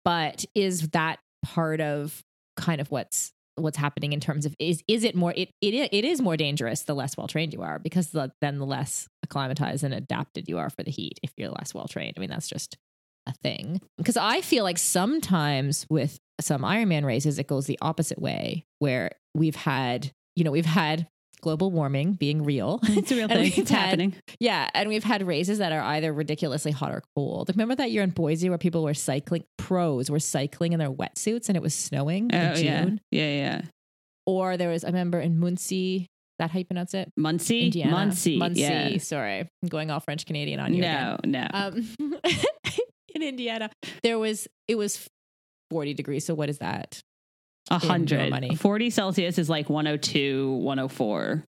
But 0.06 0.46
is 0.54 0.90
that 0.90 1.20
part 1.44 1.82
of 1.82 2.22
kind 2.58 2.82
of 2.82 2.92
what's 2.92 3.32
what's 3.56 3.78
happening 3.78 4.14
in 4.14 4.20
terms 4.20 4.46
of 4.46 4.56
is 4.60 4.84
is 4.88 5.04
it 5.04 5.16
more 5.16 5.34
it 5.36 5.50
it 5.62 5.74
it 5.92 6.06
is 6.06 6.22
more 6.22 6.38
dangerous 6.38 6.84
the 6.84 6.94
less 6.94 7.18
well 7.18 7.28
trained 7.28 7.54
you 7.54 7.62
are 7.62 7.80
because 7.80 8.10
the, 8.10 8.32
then 8.42 8.58
the 8.58 8.66
less 8.66 9.08
acclimatized 9.24 9.84
and 9.84 9.94
adapted 9.94 10.48
you 10.48 10.58
are 10.58 10.70
for 10.70 10.84
the 10.84 10.92
heat 10.92 11.20
if 11.24 11.32
you're 11.38 11.50
less 11.50 11.74
well 11.74 11.88
trained. 11.88 12.14
I 12.18 12.20
mean 12.20 12.30
that's 12.30 12.48
just 12.48 12.78
a 13.28 13.34
thing 13.34 13.82
because 13.98 14.18
I 14.18 14.42
feel 14.42 14.64
like 14.64 14.78
sometimes 14.78 15.86
with 15.90 16.20
some 16.40 16.62
Ironman 16.62 17.06
races 17.06 17.38
it 17.38 17.48
goes 17.48 17.66
the 17.66 17.78
opposite 17.82 18.22
way 18.22 18.66
where 18.80 19.12
we've 19.36 19.56
had 19.56 20.12
you 20.36 20.44
know 20.44 20.52
we've 20.52 20.66
had 20.66 21.08
global 21.42 21.72
warming 21.72 22.14
being 22.14 22.44
real 22.44 22.80
It's 22.84 23.12
a 23.12 23.16
real 23.16 23.28
thing. 23.30 23.54
It's 23.56 23.70
had- 23.70 23.80
happening. 23.80 24.14
yeah, 24.42 24.70
and 24.74 24.90
we've 24.90 25.04
had 25.06 25.26
races 25.26 25.60
that 25.60 25.72
are 25.72 25.80
either 25.82 26.12
ridiculously 26.12 26.72
hot 26.72 26.92
or 26.92 27.02
cold. 27.16 27.48
Like, 27.48 27.56
remember 27.56 27.76
that 27.76 27.92
year 27.92 28.04
in 28.04 28.10
Boise 28.10 28.50
where 28.50 28.58
people 28.58 28.84
were 28.84 28.94
cycling, 28.94 29.46
pros 29.58 30.12
were 30.12 30.20
cycling 30.20 30.74
in 30.74 30.80
their 30.80 30.92
wetsuits 30.92 31.48
and 31.48 31.56
it 31.56 31.62
was 31.62 31.74
snowing 31.74 32.30
in 32.32 32.36
Oh 32.36 32.56
yeah, 32.58 32.84
June? 32.84 33.02
yeah, 33.12 33.30
yeah. 33.32 33.62
Or 34.26 34.58
there 34.58 34.70
was, 34.70 34.84
I 34.84 34.88
remember 34.88 35.20
in 35.22 35.40
Muncie, 35.40 36.08
that 36.40 36.52
how 36.52 36.60
you 36.60 36.66
pronounce 36.66 36.94
it? 36.94 37.10
Muncie, 37.18 37.66
Indiana. 37.68 37.92
Muncie, 37.92 38.38
Muncie. 38.38 38.62
yeah. 38.62 38.98
Sorry, 38.98 39.40
I'm 39.40 39.70
going 39.70 39.92
all 39.92 40.00
French 40.02 40.26
Canadian 40.26 40.60
on 40.60 40.74
you. 40.74 40.80
again. 40.80 41.18
No, 41.26 41.42
no. 41.42 41.48
Um, 41.54 42.20
in 43.16 43.24
Indiana, 43.24 43.70
there 44.04 44.20
was, 44.20 44.48
it 44.68 44.76
was 44.76 45.08
40 45.72 45.94
degrees. 45.94 46.26
So 46.26 46.34
what 46.36 46.50
is 46.50 46.58
that? 46.60 47.00
A 47.72 47.76
in 47.76 47.82
hundred. 47.82 48.30
money. 48.30 48.56
40 48.56 48.90
Celsius 48.90 49.38
is 49.38 49.50
like 49.50 49.70
102, 49.70 50.54
104 50.54 51.44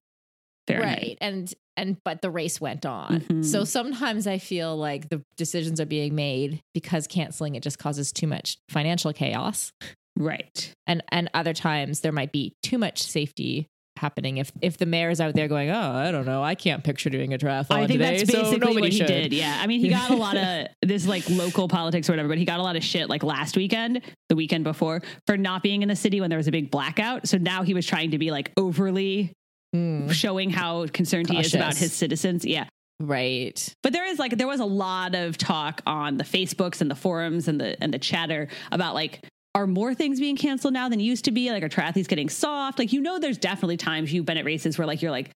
Fahrenheit. 0.66 0.98
Right. 0.98 1.18
And 1.20 1.52
and 1.76 1.96
but 2.04 2.20
the 2.20 2.30
race 2.30 2.60
went 2.60 2.84
on. 2.86 3.20
Mhm. 3.22 3.44
So 3.44 3.64
sometimes 3.64 4.26
I 4.26 4.38
feel 4.38 4.76
like 4.76 5.08
the 5.08 5.22
decisions 5.36 5.80
are 5.80 5.86
being 5.86 6.14
made 6.14 6.60
because 6.74 7.06
canceling 7.06 7.54
it 7.54 7.62
just 7.62 7.78
causes 7.78 8.12
too 8.12 8.26
much 8.26 8.58
financial 8.68 9.12
chaos. 9.12 9.72
Right. 10.16 10.72
And 10.86 11.02
and 11.10 11.30
other 11.34 11.54
times 11.54 12.00
there 12.00 12.12
might 12.12 12.32
be 12.32 12.54
too 12.62 12.76
much 12.78 13.02
safety 13.02 13.68
happening 14.02 14.36
if 14.36 14.52
if 14.60 14.76
the 14.76 14.84
mayor 14.84 15.08
is 15.08 15.20
out 15.20 15.34
there 15.34 15.48
going, 15.48 15.70
"Oh, 15.70 15.92
I 15.92 16.10
don't 16.10 16.26
know, 16.26 16.42
I 16.42 16.54
can't 16.54 16.84
picture 16.84 17.08
doing 17.08 17.32
a 17.32 17.38
triathlon 17.38 17.70
I 17.76 17.86
think 17.86 18.00
today, 18.00 18.18
that's 18.18 18.30
basically 18.30 18.58
nobody 18.58 18.80
what 18.80 18.92
he 18.92 18.98
should." 18.98 19.06
did. 19.06 19.32
Yeah. 19.32 19.58
I 19.62 19.66
mean, 19.66 19.80
he 19.80 19.88
got 19.88 20.10
a 20.10 20.16
lot 20.16 20.36
of 20.36 20.66
this 20.82 21.06
like 21.06 21.28
local 21.30 21.68
politics 21.68 22.08
or 22.10 22.12
whatever, 22.12 22.28
but 22.28 22.38
he 22.38 22.44
got 22.44 22.60
a 22.60 22.62
lot 22.62 22.76
of 22.76 22.84
shit 22.84 23.08
like 23.08 23.22
last 23.22 23.56
weekend, 23.56 24.02
the 24.28 24.36
weekend 24.36 24.64
before, 24.64 25.00
for 25.26 25.38
not 25.38 25.62
being 25.62 25.80
in 25.82 25.88
the 25.88 25.96
city 25.96 26.20
when 26.20 26.28
there 26.28 26.36
was 26.36 26.48
a 26.48 26.52
big 26.52 26.70
blackout. 26.70 27.26
So 27.28 27.38
now 27.38 27.62
he 27.62 27.72
was 27.72 27.86
trying 27.86 28.10
to 28.10 28.18
be 28.18 28.30
like 28.30 28.52
overly 28.58 29.32
Hmm, 29.74 30.10
showing 30.10 30.50
how 30.50 30.86
concerned 30.88 31.30
he 31.30 31.38
is 31.40 31.54
about 31.54 31.74
his 31.74 31.94
citizens. 31.94 32.44
Yeah. 32.44 32.66
right. 33.00 33.74
But 33.82 33.94
there 33.94 34.04
is 34.04 34.18
like 34.18 34.36
there 34.36 34.46
was 34.46 34.60
a 34.60 34.66
lot 34.66 35.14
of 35.14 35.38
talk 35.38 35.80
on 35.86 36.18
the 36.18 36.24
Facebooks 36.24 36.82
and 36.82 36.90
the 36.90 36.94
forums 36.94 37.48
and 37.48 37.58
the 37.60 37.82
and 37.82 37.92
the 37.94 37.98
chatter 37.98 38.48
about 38.70 38.94
like 38.94 39.24
are 39.54 39.66
more 39.66 39.94
things 39.94 40.18
being 40.18 40.36
canceled 40.36 40.74
now 40.74 40.88
than 40.88 41.00
used 41.00 41.24
to 41.26 41.30
be? 41.30 41.50
Like 41.50 41.62
are 41.62 41.68
triathletes 41.68 42.08
getting 42.08 42.28
soft? 42.28 42.78
Like 42.78 42.92
you 42.92 43.00
know 43.00 43.18
there's 43.18 43.38
definitely 43.38 43.76
times 43.76 44.12
you've 44.12 44.24
been 44.24 44.38
at 44.38 44.44
races 44.44 44.78
where 44.78 44.86
like 44.86 45.02
you're 45.02 45.10
like 45.10 45.30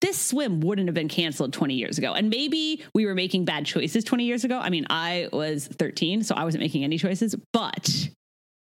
this 0.00 0.20
swim 0.20 0.60
wouldn't 0.60 0.88
have 0.88 0.94
been 0.94 1.08
canceled 1.08 1.52
20 1.52 1.74
years 1.74 1.98
ago. 1.98 2.14
And 2.14 2.28
maybe 2.28 2.82
we 2.94 3.06
were 3.06 3.14
making 3.14 3.44
bad 3.44 3.64
choices 3.64 4.02
20 4.02 4.24
years 4.24 4.42
ago. 4.42 4.58
I 4.58 4.70
mean, 4.70 4.86
I 4.90 5.28
was 5.32 5.68
13, 5.68 6.24
so 6.24 6.34
I 6.34 6.44
wasn't 6.44 6.62
making 6.62 6.82
any 6.82 6.98
choices, 6.98 7.36
but 7.52 8.08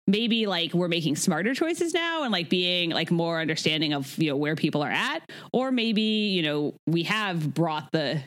maybe 0.08 0.48
like 0.48 0.74
we're 0.74 0.88
making 0.88 1.16
smarter 1.16 1.54
choices 1.54 1.94
now 1.94 2.24
and 2.24 2.32
like 2.32 2.50
being 2.50 2.90
like 2.90 3.12
more 3.12 3.40
understanding 3.40 3.94
of 3.94 4.18
you 4.18 4.30
know 4.30 4.36
where 4.36 4.56
people 4.56 4.82
are 4.82 4.90
at 4.90 5.22
or 5.54 5.72
maybe 5.72 6.02
you 6.02 6.42
know 6.42 6.74
we 6.88 7.04
have 7.04 7.54
brought 7.54 7.92
the 7.92 8.20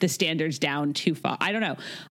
the 0.00 0.08
standards 0.08 0.58
down 0.58 0.92
too 0.92 1.14
far 1.14 1.38
i 1.40 1.50
don't 1.50 1.62
know 1.62 1.76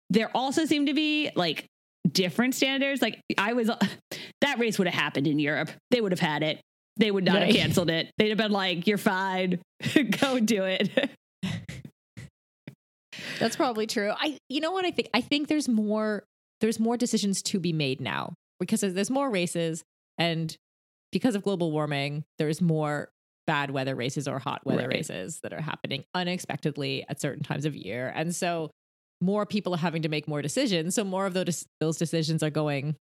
there 0.09 0.31
also 0.33 0.65
seem 0.65 0.87
to 0.87 0.93
be 0.95 1.29
like 1.35 1.67
different 2.09 2.55
standards 2.55 3.01
like 3.01 3.21
i 3.37 3.53
was 3.53 3.69
that 4.41 4.57
race 4.59 4.77
would 4.79 4.87
have 4.87 4.99
happened 4.99 5.27
in 5.27 5.37
europe 5.39 5.69
they 5.91 6.01
would 6.01 6.11
have 6.11 6.19
had 6.19 6.41
it 6.43 6.59
they 6.97 7.11
would 7.11 7.23
not 7.23 7.35
Right. 7.35 7.47
have 7.47 7.55
canceled 7.55 7.89
it 7.89 8.09
they'd 8.17 8.29
have 8.29 8.37
been 8.37 8.51
like 8.51 8.87
you're 8.87 8.97
fine 8.97 9.59
go 10.19 10.39
do 10.39 10.63
it 10.63 10.89
That's 13.39 13.55
probably 13.55 13.87
true. 13.87 14.11
I 14.15 14.37
you 14.49 14.61
know 14.61 14.71
what 14.71 14.85
I 14.85 14.91
think? 14.91 15.09
I 15.13 15.21
think 15.21 15.47
there's 15.47 15.67
more 15.67 16.23
there's 16.61 16.79
more 16.79 16.95
decisions 16.95 17.41
to 17.43 17.59
be 17.59 17.73
made 17.73 17.99
now 17.99 18.33
because 18.59 18.81
there's 18.81 19.09
more 19.09 19.29
races 19.29 19.83
and 20.17 20.55
because 21.11 21.35
of 21.35 21.43
global 21.43 21.71
warming, 21.71 22.23
there's 22.37 22.61
more 22.61 23.09
bad 23.47 23.71
weather 23.71 23.95
races 23.95 24.27
or 24.27 24.39
hot 24.39 24.61
weather 24.65 24.87
Right. 24.87 24.97
races 24.97 25.39
that 25.43 25.53
are 25.53 25.61
happening 25.61 26.03
unexpectedly 26.13 27.03
at 27.09 27.19
certain 27.19 27.43
times 27.43 27.65
of 27.65 27.75
year. 27.75 28.11
And 28.15 28.33
so 28.35 28.69
more 29.21 29.45
people 29.45 29.73
are 29.73 29.77
having 29.77 30.01
to 30.01 30.09
make 30.09 30.27
more 30.27 30.41
decisions. 30.41 30.95
So 30.95 31.03
more 31.03 31.25
of 31.25 31.33
those 31.33 31.65
those 31.79 31.97
decisions 31.97 32.43
are 32.43 32.49
going 32.49 32.95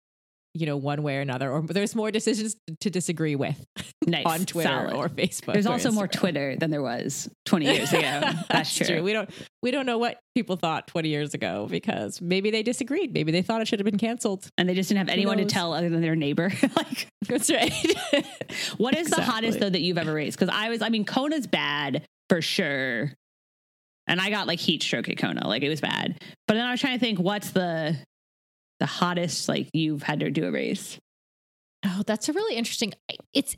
you 0.55 0.67
know 0.67 0.77
one 0.77 1.03
way 1.03 1.17
or 1.17 1.21
another 1.21 1.51
or 1.51 1.63
there's 1.63 1.95
more 1.95 2.11
decisions 2.11 2.57
to 2.81 2.91
disagree 2.91 3.37
with 3.37 3.65
nice 4.07 4.25
on 4.27 4.45
Twitter 4.47 4.69
solid. 4.69 4.95
or 4.95 5.09
Facebook. 5.09 5.53
there's 5.53 5.67
or 5.67 5.73
also 5.73 5.93
more 5.93 6.09
Twitter 6.09 6.57
than 6.57 6.71
there 6.71 6.83
was 6.83 7.29
20 7.45 7.67
years 7.67 7.93
ago 7.93 8.21
that's, 8.51 8.75
true. 8.75 9.03
We 9.03 9.13
don't 9.13 9.31
we 9.63 9.71
don't 9.71 9.87
know 9.87 9.99
what 9.99 10.21
people 10.35 10.57
thought 10.57 10.87
20 10.89 11.09
years 11.09 11.35
ago 11.35 11.67
because 11.71 12.21
maybe 12.21 12.51
they 12.51 12.63
disagreed. 12.63 13.13
Maybe 13.13 13.33
they 13.33 13.43
thought 13.43 13.61
it 13.61 13.69
should 13.69 13.79
have 13.79 13.85
been 13.85 13.99
canceled. 13.99 14.49
and 14.57 14.69
they 14.69 14.75
just 14.75 14.89
didn't 14.89 15.01
have 15.01 15.09
anyone 15.09 15.39
to 15.39 15.45
tell 15.45 15.73
other 15.73 15.89
than 15.89 16.01
their 16.01 16.17
neighbor 16.17 16.51
like 16.77 17.09
That's 17.29 17.51
right. 17.51 17.73
What 18.79 18.97
is 18.97 19.11
the 19.11 19.23
hottest 19.23 19.61
though 19.61 19.71
that 19.71 19.81
you've 19.81 19.99
ever 19.99 20.15
raced? 20.15 20.39
Because 20.39 20.55
I 20.55 20.71
was, 20.71 20.83
I 20.83 20.89
mean, 20.89 21.05
Kona's 21.05 21.47
bad 21.47 22.07
for 22.29 22.41
sure, 22.41 23.13
and 24.09 24.21
I 24.21 24.31
got 24.31 24.47
like 24.47 24.59
heat 24.59 24.83
stroke 24.83 25.09
at 25.09 25.19
Kona, 25.19 25.47
like 25.47 25.63
it 25.63 25.69
was 25.69 25.81
bad. 25.81 26.19
But 26.47 26.55
then 26.55 26.65
I 26.67 26.71
was 26.71 26.81
trying 26.81 26.99
to 26.99 27.05
think, 27.05 27.19
what's 27.19 27.51
the 27.51 27.97
the 28.81 28.87
hottest 28.87 29.49
like 29.49 29.69
you've 29.73 30.03
had 30.03 30.21
to 30.21 30.31
do 30.31 30.47
a 30.47 30.51
race? 30.51 30.99
Oh, 31.85 32.03
that's 32.07 32.29
a 32.29 32.33
really 32.33 32.57
interesting. 32.57 32.93
It's 33.35 33.57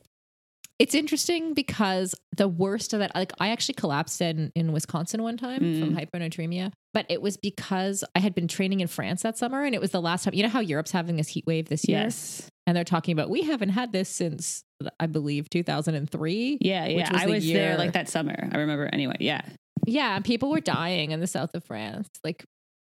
it's 0.78 0.94
interesting 0.94 1.52
because 1.52 2.14
the 2.38 2.48
worst 2.48 2.94
of 2.94 3.00
that, 3.00 3.14
like 3.14 3.32
I 3.38 3.50
actually 3.50 3.74
collapsed 3.74 4.20
in 4.22 4.50
in 4.54 4.72
Wisconsin 4.72 5.22
one 5.22 5.36
time 5.36 5.58
from 5.58 5.94
mm. 5.94 6.08
hyponatremia, 6.10 6.72
but 6.94 7.06
it 7.10 7.20
was 7.20 7.36
because 7.36 8.02
I 8.14 8.18
had 8.18 8.34
been 8.34 8.48
training 8.48 8.80
in 8.80 8.88
France 8.88 9.22
that 9.22 9.36
summer, 9.36 9.62
and 9.62 9.74
it 9.74 9.80
was 9.80 9.90
the 9.90 10.00
last 10.00 10.24
time. 10.24 10.34
You 10.34 10.42
know 10.42 10.48
how 10.48 10.60
Europe's 10.60 10.90
having 10.90 11.16
this 11.16 11.28
heat 11.28 11.44
wave 11.46 11.68
this 11.68 11.86
year, 11.86 12.00
Yes, 12.00 12.48
and 12.66 12.74
they're 12.74 12.84
talking 12.84 13.12
about 13.12 13.28
we 13.28 13.42
haven't 13.42 13.68
had 13.68 13.92
this 13.92 14.08
since 14.08 14.62
I 14.98 15.06
believe 15.06 15.50
2003. 15.50 16.58
yeah, 16.62 16.86
Which 16.86 16.96
yeah. 16.96 17.12
was 17.12 17.22
I 17.22 17.26
the 17.26 17.32
was 17.32 17.46
year- 17.46 17.58
there 17.58 17.76
like 17.76 17.92
that 17.92 18.08
summer. 18.08 18.48
I 18.50 18.56
remember 18.56 18.88
anyway. 18.90 19.16
Yeah, 19.20 19.42
Yeah, 19.86 20.18
people 20.20 20.50
were 20.50 20.60
dying 20.60 21.10
in 21.12 21.20
the 21.20 21.26
south 21.26 21.54
of 21.54 21.64
France. 21.64 22.08
Like 22.24 22.44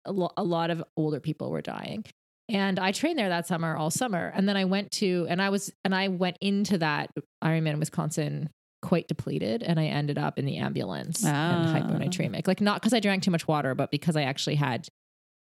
a, 0.05 0.12
lo- 0.12 0.33
a 0.37 0.44
lot 0.44 0.70
of 0.70 0.83
older 0.96 1.20
people 1.20 1.51
were 1.51 1.62
dying. 1.62 2.05
And 2.49 2.79
I 2.79 2.92
trained 2.92 3.18
there 3.18 3.29
that 3.29 3.46
summer, 3.49 3.77
all 3.77 3.90
summer. 3.90 4.33
And 4.35 4.49
then 4.49 4.57
I 4.57 4.66
went 4.66 4.92
to, 4.92 5.27
and 5.29 5.42
I 5.42 5.49
was, 5.51 5.72
and 5.85 5.92
I 5.94 6.09
went 6.09 6.38
into 6.40 6.79
that 6.79 7.11
Ironman 7.42 7.81
Wisconsin 7.81 8.51
quite 8.83 9.09
depleted. 9.09 9.64
And 9.64 9.81
I 9.81 9.87
ended 9.87 10.16
up 10.16 10.38
in 10.38 10.44
the 10.44 10.59
ambulance 10.59 11.25
and 11.25 11.35
Ah. 11.37 11.75
hyponatremic. 11.75 12.46
Like, 12.46 12.61
not 12.61 12.81
because 12.81 12.92
I 12.94 13.01
drank 13.01 13.25
too 13.25 13.33
much 13.33 13.49
water, 13.49 13.75
but 13.75 13.90
because 13.90 14.14
I 14.16 14.22
actually 14.22 14.55
had 14.57 14.87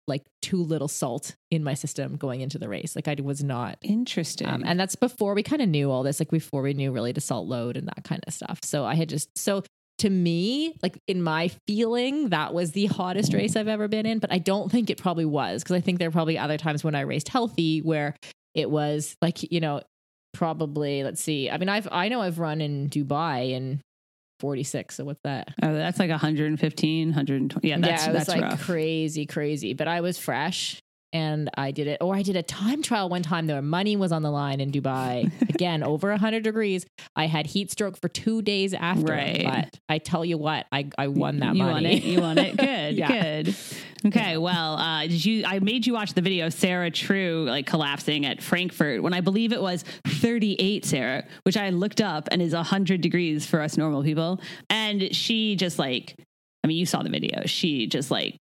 like 0.05 0.21
too 0.41 0.57
little 0.61 0.89
salt 0.89 1.33
in 1.49 1.63
my 1.63 1.73
system 1.73 2.17
going 2.17 2.41
into 2.41 2.59
the 2.59 2.67
race. 2.67 2.93
Like, 2.95 3.07
I 3.07 3.15
was 3.23 3.41
not 3.43 3.77
interesting. 3.81 4.47
um, 4.47 4.61
and 4.65 4.77
that's 4.79 4.95
before 4.95 5.33
we 5.33 5.41
kind 5.43 5.61
of 5.61 5.69
knew 5.69 5.89
all 5.89 6.03
this, 6.03 6.19
like 6.19 6.29
before 6.29 6.61
we 6.61 6.73
knew 6.73 6.91
really 6.91 7.13
the 7.13 7.21
salt 7.21 7.47
load 7.47 7.77
and 7.77 7.87
that 7.87 8.03
kind 8.03 8.21
of 8.27 8.33
stuff. 8.33 8.59
So 8.63 8.83
I 8.85 8.95
had 8.95 9.07
just, 9.09 9.29
so 9.37 9.63
to 9.99 10.09
me, 10.09 10.75
like 10.81 10.99
in 11.07 11.21
my 11.21 11.49
feeling, 11.67 12.29
that 12.29 12.53
was 12.53 12.71
the 12.71 12.87
hottest 12.87 13.29
mm-hmm. 13.29 13.39
race 13.39 13.55
I've 13.55 13.67
ever 13.67 13.87
been 13.87 14.05
in. 14.05 14.19
But 14.19 14.31
I 14.31 14.39
don't 14.39 14.71
think 14.71 14.89
it 14.89 14.97
probably 14.97 15.25
was 15.25 15.63
because 15.63 15.75
I 15.75 15.81
think 15.81 15.99
there 15.99 16.07
are 16.07 16.11
probably 16.11 16.37
other 16.37 16.57
times 16.57 16.83
when 16.83 16.95
I 16.95 17.01
raced 17.01 17.29
healthy 17.29 17.79
where 17.81 18.15
it 18.53 18.69
was 18.69 19.15
like, 19.21 19.51
you 19.51 19.59
know, 19.59 19.81
probably, 20.33 21.03
let's 21.03 21.21
see. 21.21 21.49
I 21.49 21.57
mean, 21.57 21.69
I've, 21.69 21.87
I 21.91 22.09
know 22.09 22.21
I've 22.21 22.39
run 22.39 22.59
in 22.61 22.89
Dubai 22.89 23.51
in 23.51 23.81
46. 24.39 24.95
So 24.95 25.05
what's 25.05 25.21
that? 25.23 25.53
oh, 25.61 25.73
that's 25.73 25.99
like 25.99 26.09
115, 26.09 27.07
120. 27.09 27.67
Yeah, 27.67 27.77
that's 27.77 28.03
yeah, 28.03 28.09
it 28.09 28.13
was 28.13 28.25
that's 28.25 28.41
like 28.41 28.51
rough. 28.51 28.63
crazy, 28.63 29.25
crazy. 29.25 29.73
But 29.73 29.87
I 29.87 30.01
was 30.01 30.17
fresh 30.17 30.81
and 31.13 31.49
I 31.55 31.71
did 31.71 31.87
it. 31.87 31.99
Or 32.01 32.15
I 32.15 32.23
did 32.23 32.35
a 32.35 32.43
time 32.43 32.81
trial 32.81 33.07
one 33.07 33.21
time. 33.21 33.45
Their 33.45 33.61
money 33.61 33.95
was 33.95 34.11
on 34.11 34.23
the 34.23 34.31
line 34.31 34.59
in 34.59 34.71
Dubai. 34.71 35.31
Again, 35.49 35.83
over 35.83 36.09
100 36.09 36.43
degrees. 36.43 36.85
I 37.15 37.27
had 37.27 37.45
heat 37.45 37.71
stroke 37.71 38.01
for 38.01 38.09
two 38.09 38.41
days 38.41 38.73
after. 38.73 39.13
Right. 39.13 39.43
But 39.43 39.79
I 39.87 39.99
tell 39.99 40.25
you 40.25 40.37
what, 40.37 40.65
I, 40.71 40.89
I 40.97 41.07
won 41.07 41.39
that 41.39 41.55
you 41.55 41.63
money. 41.63 41.99
You 41.99 42.19
won 42.21 42.37
it. 42.37 42.47
You 42.47 42.55
won 42.55 42.57
it. 42.57 42.57
Good. 42.63 42.97
Yeah. 42.97 43.07
Good. 43.07 43.55
Okay. 44.05 44.37
Well, 44.37 44.75
uh, 44.75 45.03
did 45.03 45.23
you? 45.23 45.45
I 45.45 45.59
made 45.59 45.87
you 45.87 45.93
watch 45.93 46.13
the 46.13 46.21
video 46.21 46.47
of 46.47 46.53
Sarah 46.53 46.91
True 46.91 47.45
like 47.47 47.65
collapsing 47.65 48.25
at 48.25 48.41
Frankfurt 48.41 49.01
when 49.01 49.13
I 49.13 49.21
believe 49.21 49.53
it 49.53 49.61
was 49.61 49.85
38, 50.05 50.83
Sarah, 50.83 51.23
which 51.43 51.55
I 51.55 51.69
looked 51.69 52.01
up 52.01 52.27
and 52.31 52.41
is 52.41 52.53
100 52.53 52.99
degrees 52.99 53.45
for 53.45 53.61
us 53.61 53.77
normal 53.77 54.03
people. 54.03 54.41
And 54.69 55.15
she 55.15 55.55
just 55.55 55.79
like, 55.79 56.15
I 56.63 56.67
mean, 56.67 56.77
you 56.77 56.85
saw 56.85 57.03
the 57.03 57.09
video. 57.09 57.43
She 57.45 57.87
just 57.87 58.11
like 58.11 58.37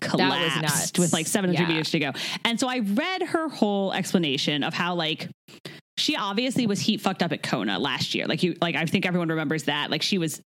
collapsed 0.00 0.98
with 0.98 1.12
like 1.12 1.26
700 1.26 1.60
Yeah. 1.60 1.68
meters 1.68 1.90
to 1.90 1.98
go. 1.98 2.12
And 2.44 2.58
so 2.58 2.68
I 2.68 2.78
read 2.80 3.22
her 3.22 3.48
whole 3.48 3.92
explanation 3.92 4.62
of 4.62 4.74
how 4.74 4.94
like 4.94 5.28
she 5.98 6.14
obviously 6.16 6.66
was 6.66 6.80
heat 6.80 7.00
fucked 7.00 7.22
up 7.22 7.32
at 7.32 7.42
Kona 7.42 7.78
last 7.78 8.14
year. 8.14 8.26
Like 8.26 8.42
you 8.42 8.54
like 8.60 8.76
I 8.76 8.84
think 8.86 9.06
everyone 9.06 9.28
remembers 9.28 9.64
that. 9.64 9.90
Like 9.90 10.02
she 10.02 10.18
was 10.18 10.40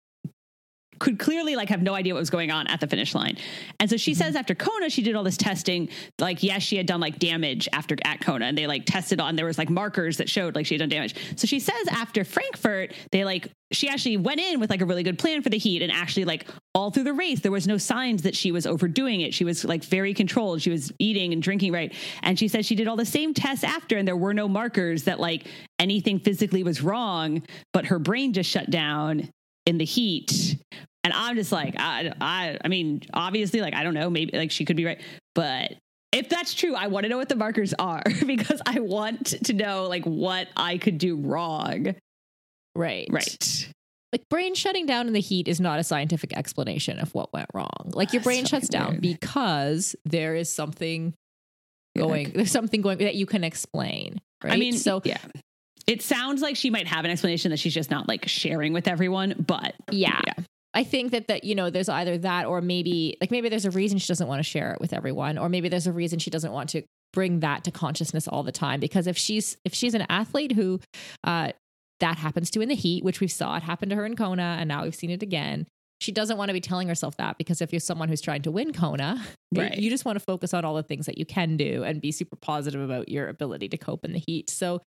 could 1.00 1.18
clearly 1.20 1.56
like 1.56 1.70
have 1.70 1.82
no 1.82 1.94
idea 1.94 2.14
what 2.14 2.20
was 2.20 2.30
going 2.30 2.52
on 2.52 2.68
at 2.68 2.80
the 2.80 2.88
finish 2.88 3.16
line. 3.16 3.38
And 3.80 3.90
so 3.90 3.98
she 3.98 4.12
mm-hmm. 4.12 4.22
says 4.22 4.36
after 4.36 4.54
Kona, 4.54 4.90
she 4.90 5.02
did 5.02 5.16
all 5.16 5.24
this 5.24 5.38
testing. 5.38 5.90
Like, 6.20 6.44
yes, 6.44 6.62
she 6.62 6.78
had 6.78 6.86
done 6.86 7.00
like 7.00 7.20
damage 7.20 7.68
after 7.74 7.96
at 8.04 8.22
Kona 8.22 8.46
and 8.46 8.58
they 8.58 8.68
like 8.68 8.86
tested 8.86 9.20
on, 9.20 9.36
there 9.36 9.46
was 9.46 9.58
like 9.58 9.70
markers 9.70 10.18
that 10.18 10.30
showed 10.30 10.56
like 10.56 10.66
she 10.66 10.76
had 10.76 10.80
done 10.80 10.90
damage. 10.90 11.16
So 11.36 11.48
she 11.48 11.60
says 11.60 11.88
after 11.90 12.24
Frankfurt, 12.24 12.94
they 13.12 13.26
like, 13.26 13.50
she 13.72 13.88
actually 13.88 14.18
went 14.18 14.40
in 14.40 14.60
with 14.60 14.70
like 14.70 14.82
a 14.82 14.86
really 14.86 15.04
good 15.04 15.20
plan 15.20 15.42
for 15.42 15.50
the 15.50 15.58
heat 15.58 15.82
and 15.82 15.92
actually 15.92 16.26
like 16.26 16.48
all 16.74 16.92
through 16.92 17.04
the 17.04 17.14
race, 17.14 17.42
there 17.42 17.52
was 17.52 17.68
no 17.68 17.78
signs 17.78 18.24
that 18.24 18.36
she 18.36 18.52
was 18.52 18.66
overdoing 18.66 19.22
it. 19.22 19.34
She 19.34 19.44
was 19.44 19.64
like 19.64 19.84
very 19.84 20.14
controlled. 20.14 20.62
She 20.62 20.72
was 20.72 20.92
eating 21.00 21.34
and 21.34 21.42
drinking 21.42 21.72
right. 21.72 21.94
And 22.24 22.38
she 22.38 22.48
said 22.48 22.66
she 22.66 22.76
did 22.76 22.88
all 22.88 22.96
the 22.96 23.06
same 23.06 23.34
tests 23.34 23.64
after 23.64 23.98
and 23.98 24.08
there 24.08 24.18
were 24.18 24.34
no 24.34 24.48
markers 24.48 25.04
that 25.04 25.20
like 25.20 25.48
anything 25.78 26.20
physically 26.20 26.64
was 26.64 26.82
wrong, 26.82 27.44
but 27.74 27.86
her 27.86 28.00
brain 28.00 28.34
just 28.34 28.50
shut 28.50 28.70
down 28.70 29.30
in 29.66 29.78
the 29.78 29.86
heat. 29.86 30.58
And 31.04 31.14
I'm 31.14 31.36
just 31.36 31.52
like, 31.52 31.76
I, 31.78 32.14
I, 32.20 32.58
I 32.64 32.68
mean, 32.68 33.02
obviously, 33.14 33.62
like, 33.62 33.74
I 33.74 33.84
don't 33.84 33.94
know, 33.94 34.10
maybe 34.10 34.38
like 34.38 34.52
she 34.52 34.66
could 34.66 34.76
be 34.76 34.86
right, 34.86 35.02
but 35.34 35.74
if 36.12 36.30
that's 36.30 36.54
true, 36.54 36.76
I 36.76 36.88
want 36.88 37.04
to 37.04 37.10
know 37.10 37.18
what 37.18 37.30
the 37.30 37.36
markers 37.36 37.74
are 37.78 38.04
because 38.26 38.62
I 38.66 38.80
want 38.80 39.28
to 39.46 39.54
know 39.54 39.88
like 39.88 40.06
what 40.06 40.48
I 40.58 40.78
could 40.78 40.98
do 40.98 41.16
wrong. 41.16 41.96
Right. 42.76 43.08
Right. 43.10 43.72
Like 44.12 44.28
brain 44.30 44.56
shutting 44.56 44.88
down 44.88 45.06
in 45.08 45.14
the 45.14 45.20
heat 45.20 45.48
is 45.48 45.60
not 45.60 45.80
a 45.80 45.84
scientific 45.84 46.36
explanation 46.36 46.98
of 46.98 47.14
what 47.14 47.32
went 47.32 47.48
wrong. 47.54 47.92
Like 47.94 48.12
your 48.12 48.24
brain 48.24 48.46
shuts 48.46 48.68
down 48.68 48.92
weird. 48.94 49.02
because 49.02 49.96
there 50.04 50.36
is 50.36 50.52
something 50.52 51.14
going, 51.96 52.32
there's 52.32 52.52
something 52.52 52.82
going 52.82 52.98
that 53.00 53.16
you 53.16 53.28
can 53.28 53.44
explain. 53.44 54.20
Right. 54.44 54.54
I 54.54 54.58
mean, 54.58 54.74
so 54.74 55.02
yeah. 55.04 55.20
It 55.90 56.02
sounds 56.02 56.42
like 56.42 56.56
she 56.56 56.70
might 56.70 56.88
have 56.88 57.04
an 57.04 57.12
explanation 57.12 57.52
that 57.52 57.58
she's 57.58 57.74
just 57.74 57.90
not 57.90 58.08
like 58.08 58.28
sharing 58.28 58.74
with 58.74 58.88
everyone, 58.88 59.34
but 59.46 59.74
yeah. 59.92 60.22
Yeah. 60.26 60.44
I 60.74 60.84
think 60.84 61.12
that 61.12 61.28
that 61.30 61.44
you 61.44 61.56
know 61.56 61.72
there's 61.72 61.90
either 61.90 62.18
that 62.20 62.46
or 62.46 62.62
maybe 62.62 63.18
like 63.20 63.32
maybe 63.32 63.50
there's 63.50 63.66
a 63.66 63.72
reason 63.72 63.98
she 63.98 64.08
doesn't 64.08 64.28
want 64.28 64.40
to 64.40 64.44
share 64.44 64.72
it 64.74 64.80
with 64.80 64.94
everyone 64.94 65.40
or 65.40 65.50
maybe 65.50 65.68
there's 65.68 65.88
a 65.88 65.92
reason 65.92 66.20
she 66.20 66.30
doesn't 66.30 66.52
want 66.52 66.70
to 66.70 66.84
bring 67.12 67.40
that 67.40 67.64
to 67.64 67.72
consciousness 67.72 68.28
all 68.28 68.44
the 68.44 68.52
time 68.52 68.80
because 68.80 69.08
if 69.08 69.18
she's 69.18 69.58
if 69.66 69.74
she's 69.74 69.96
an 69.96 70.06
athlete 70.10 70.52
who 70.52 70.80
uh 71.24 71.52
that 72.00 72.18
happens 72.18 72.52
to 72.52 72.62
in 72.62 72.70
the 72.70 72.76
heat 72.76 73.04
which 73.04 73.20
we 73.20 73.28
saw 73.28 73.58
it 73.58 73.64
happen 73.64 73.90
to 73.90 73.96
her 73.96 74.06
in 74.06 74.16
Kona 74.16 74.58
and 74.60 74.68
now 74.68 74.84
we've 74.84 74.94
seen 74.94 75.10
it 75.10 75.24
again 75.24 75.66
she 76.02 76.12
doesn't 76.12 76.38
want 76.38 76.50
to 76.50 76.54
be 76.54 76.62
telling 76.62 76.88
herself 76.88 77.18
that 77.18 77.40
because 77.40 77.62
if 77.62 77.74
you're 77.74 77.80
someone 77.80 78.08
who's 78.08 78.22
trying 78.22 78.44
to 78.44 78.52
win 78.52 78.72
Kona 78.72 79.20
Right. 79.56 79.76
you 79.76 79.90
just 79.90 80.06
want 80.06 80.18
to 80.18 80.24
focus 80.24 80.54
on 80.54 80.64
all 80.66 80.76
the 80.76 80.84
things 80.84 81.08
that 81.08 81.18
you 81.18 81.26
can 81.26 81.58
do 81.58 81.84
and 81.84 82.00
be 82.00 82.12
super 82.12 82.36
positive 82.36 82.80
about 82.80 83.10
your 83.10 83.28
ability 83.28 83.70
to 83.70 83.78
cope 83.78 84.06
in 84.06 84.14
the 84.14 84.22
heat 84.28 84.52
so 84.52 84.82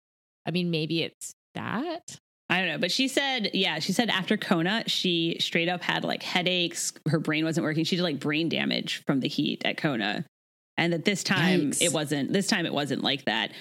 I 0.46 0.50
mean 0.50 0.70
maybe 0.70 1.02
it's 1.02 1.34
that 1.54 2.18
I 2.52 2.58
don't 2.58 2.68
know, 2.68 2.78
but 2.78 2.92
she 2.92 3.08
said, 3.08 3.50
yeah, 3.54 3.78
she 3.78 3.92
said 3.94 4.10
after 4.10 4.36
Kona, 4.36 4.84
she 4.86 5.38
straight 5.40 5.70
up 5.70 5.80
had 5.82 6.04
like 6.04 6.22
headaches. 6.22 6.92
Her 7.08 7.18
brain 7.18 7.46
wasn't 7.46 7.64
working. 7.64 7.84
She 7.84 7.96
did 7.96 8.02
like 8.02 8.20
brain 8.20 8.50
damage 8.50 9.02
from 9.06 9.20
the 9.20 9.28
heat 9.28 9.62
at 9.64 9.78
Kona. 9.78 10.26
And 10.76 10.92
that 10.92 11.06
this 11.06 11.24
time 11.24 11.70
Yikes. 11.70 11.80
it 11.80 11.94
wasn't, 11.94 12.30
this 12.30 12.48
time 12.48 12.66
it 12.66 12.74
wasn't 12.74 13.02
like 13.02 13.24
that. 13.24 13.52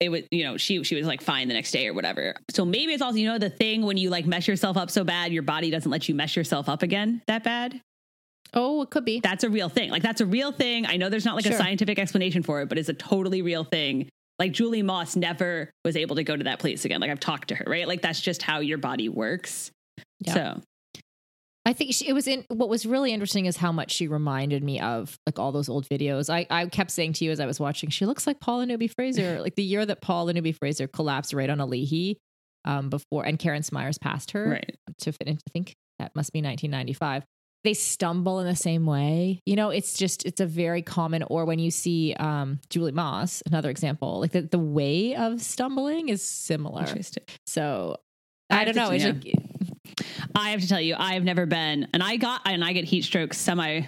It 0.00 0.08
was, 0.08 0.22
you 0.30 0.44
know, 0.44 0.56
she 0.56 0.82
she 0.82 0.94
was 0.94 1.06
like 1.06 1.20
fine 1.20 1.48
the 1.48 1.52
next 1.52 1.72
day 1.72 1.86
or 1.86 1.92
whatever. 1.92 2.34
So 2.50 2.64
maybe 2.64 2.94
it's 2.94 3.02
also, 3.02 3.18
you 3.18 3.28
know, 3.28 3.38
the 3.38 3.50
thing 3.50 3.82
when 3.82 3.98
you 3.98 4.08
like 4.08 4.24
mess 4.24 4.48
yourself 4.48 4.78
up 4.78 4.90
so 4.90 5.04
bad, 5.04 5.30
your 5.30 5.42
body 5.42 5.70
doesn't 5.70 5.90
let 5.90 6.08
you 6.08 6.14
mess 6.14 6.34
yourself 6.34 6.70
up 6.70 6.82
again 6.82 7.20
that 7.26 7.44
bad. 7.44 7.82
oh 8.54 8.80
it 8.80 8.88
could 8.88 9.04
be 9.04 9.20
That's 9.20 9.44
a 9.44 9.50
real 9.50 9.68
thing. 9.68 9.90
Like 9.90 10.02
that's 10.02 10.22
a 10.22 10.26
real 10.26 10.52
thing. 10.52 10.86
I 10.86 10.96
know 10.96 11.10
there's 11.10 11.26
not 11.26 11.36
like 11.36 11.44
a 11.44 11.54
scientific 11.54 11.98
explanation 11.98 12.42
for 12.42 12.62
it, 12.62 12.70
but 12.70 12.78
it's 12.78 12.88
a 12.88 12.94
totally 12.94 13.42
real 13.42 13.64
thing. 13.64 14.08
Like 14.42 14.50
Julie 14.50 14.82
Moss 14.82 15.14
never 15.14 15.70
was 15.84 15.96
able 15.96 16.16
to 16.16 16.24
go 16.24 16.36
to 16.36 16.42
that 16.42 16.58
place 16.58 16.84
again. 16.84 17.00
Like 17.00 17.12
I've 17.12 17.20
talked 17.20 17.46
to 17.50 17.54
her, 17.54 17.64
right? 17.64 17.86
Like 17.86 18.02
that's 18.02 18.20
just 18.20 18.42
how 18.42 18.58
your 18.58 18.76
body 18.76 19.08
works. 19.08 19.70
Yeah. 20.18 20.34
So 20.34 20.60
I 21.64 21.72
think 21.74 21.94
she, 21.94 22.08
it 22.08 22.12
was 22.12 22.26
in 22.26 22.44
what 22.48 22.68
was 22.68 22.84
really 22.84 23.12
interesting 23.12 23.46
is 23.46 23.56
how 23.56 23.70
much 23.70 23.92
she 23.92 24.08
reminded 24.08 24.64
me 24.64 24.80
of 24.80 25.16
like 25.26 25.38
all 25.38 25.52
those 25.52 25.68
old 25.68 25.88
videos. 25.88 26.28
I, 26.28 26.44
I 26.50 26.66
kept 26.66 26.90
saying 26.90 27.12
to 27.12 27.24
you 27.24 27.30
as 27.30 27.38
I 27.38 27.46
was 27.46 27.60
watching, 27.60 27.88
she 27.90 28.04
looks 28.04 28.26
like 28.26 28.40
Paula 28.40 28.66
Newby 28.66 28.88
Fraser, 28.88 29.40
like 29.40 29.54
the 29.54 29.62
year 29.62 29.86
that 29.86 30.00
Paula 30.00 30.32
Newby 30.32 30.50
Fraser 30.50 30.88
collapsed 30.88 31.32
right 31.32 31.48
on 31.48 31.58
Ali'i 31.58 32.16
um, 32.64 32.90
before, 32.90 33.24
and 33.24 33.38
Karen 33.38 33.62
Smyers 33.62 33.96
passed 33.96 34.32
her 34.32 34.50
right. 34.50 34.76
to 35.02 35.12
fit 35.12 35.28
into, 35.28 35.42
I 35.48 35.50
think 35.52 35.76
that 36.00 36.16
must 36.16 36.32
be 36.32 36.42
1995. 36.42 37.22
They 37.64 37.74
stumble 37.74 38.40
in 38.40 38.46
the 38.46 38.56
same 38.56 38.86
way. 38.86 39.40
You 39.46 39.54
know, 39.56 39.70
it's 39.70 39.96
just, 39.96 40.26
it's 40.26 40.40
a 40.40 40.46
very 40.46 40.82
common, 40.82 41.22
or 41.24 41.44
when 41.44 41.58
you 41.60 41.70
see 41.70 42.12
um, 42.14 42.58
Julie 42.70 42.90
Moss, 42.92 43.40
another 43.46 43.70
example, 43.70 44.20
like 44.20 44.32
the, 44.32 44.42
the 44.42 44.58
way 44.58 45.14
of 45.14 45.40
stumbling 45.40 46.08
is 46.08 46.22
similar. 46.24 46.80
Interesting. 46.80 47.22
So 47.46 47.98
I 48.50 48.62
I 48.62 48.64
don't 48.64 48.74
know. 48.76 48.88
to- 48.88 48.94
It's 48.96 49.04
yeah. 49.04 49.12
like, 49.12 49.36
I 50.34 50.50
have 50.50 50.60
to 50.60 50.68
tell 50.68 50.80
you, 50.80 50.96
I 50.98 51.14
have 51.14 51.22
never 51.24 51.46
been, 51.46 51.86
and 51.94 52.02
I 52.02 52.16
got, 52.16 52.40
and 52.46 52.64
I 52.64 52.72
get 52.72 52.84
heat 52.84 53.04
strokes 53.04 53.38
semi, 53.38 53.82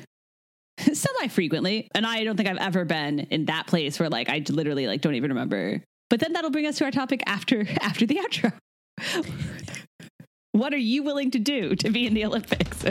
semi 0.78 1.28
frequently, 1.28 1.88
and 1.94 2.06
I 2.06 2.22
don't 2.24 2.36
think 2.36 2.48
I've 2.48 2.58
ever 2.58 2.84
been 2.84 3.20
in 3.30 3.46
that 3.46 3.66
place 3.66 3.98
where 3.98 4.08
like 4.10 4.28
I 4.28 4.44
literally 4.48 4.86
like 4.86 5.00
don't 5.00 5.14
even 5.14 5.30
remember. 5.30 5.82
But 6.10 6.20
then 6.20 6.32
that'll 6.34 6.50
bring 6.50 6.66
us 6.66 6.76
to 6.78 6.84
our 6.84 6.90
topic 6.90 7.22
after 7.26 7.66
after 7.80 8.06
the 8.06 8.16
outro. 8.16 8.52
what 10.52 10.72
are 10.72 10.78
you 10.78 11.02
willing 11.02 11.30
to 11.32 11.38
do 11.38 11.74
to 11.76 11.90
be 11.90 12.06
in 12.06 12.14
the 12.14 12.24
Olympics? 12.24 12.84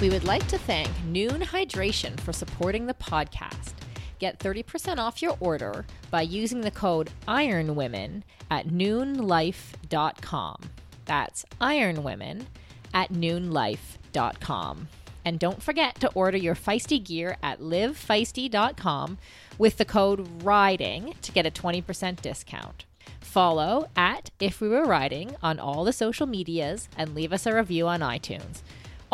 We 0.00 0.10
would 0.10 0.24
like 0.24 0.46
to 0.48 0.58
thank 0.58 0.88
Nuun 1.10 1.42
Hydration 1.42 2.20
for 2.20 2.34
supporting 2.34 2.84
the 2.84 2.92
podcast. 2.92 3.72
Get 4.18 4.38
30% 4.38 4.98
off 4.98 5.22
your 5.22 5.38
order 5.40 5.86
by 6.10 6.20
using 6.20 6.60
the 6.60 6.70
code 6.70 7.10
IRONWOMEN 7.26 8.22
at 8.50 8.68
nuunlife.com. 8.68 10.60
That's 11.06 11.46
IRONWOMEN 11.62 12.44
at 12.92 13.10
nuunlife.com. 13.10 14.88
And 15.24 15.38
don't 15.38 15.62
forget 15.62 15.98
to 16.00 16.12
order 16.12 16.36
your 16.36 16.54
feisty 16.54 17.02
gear 17.02 17.38
at 17.42 17.60
livefeisty.com 17.60 19.16
with 19.56 19.78
the 19.78 19.86
code 19.86 20.42
RIDING 20.42 21.14
to 21.22 21.32
get 21.32 21.46
a 21.46 21.50
20% 21.50 22.20
discount. 22.20 22.84
Follow 23.20 23.88
at 23.96 24.30
If 24.40 24.60
We 24.60 24.68
Were 24.68 24.84
Riding 24.84 25.36
on 25.42 25.58
all 25.58 25.84
the 25.84 25.92
social 25.92 26.26
medias 26.26 26.90
and 26.98 27.14
leave 27.14 27.32
us 27.32 27.46
a 27.46 27.54
review 27.54 27.88
on 27.88 28.00
iTunes. 28.00 28.60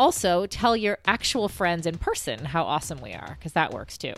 Also, 0.03 0.45
tell 0.45 0.75
your 0.75 0.97
actual 1.05 1.47
friends 1.47 1.85
in 1.85 1.97
person 1.97 2.43
how 2.43 2.63
awesome 2.63 2.99
we 2.99 3.13
are, 3.13 3.37
because 3.39 3.53
that 3.53 3.71
works 3.71 3.97
too. 3.97 4.13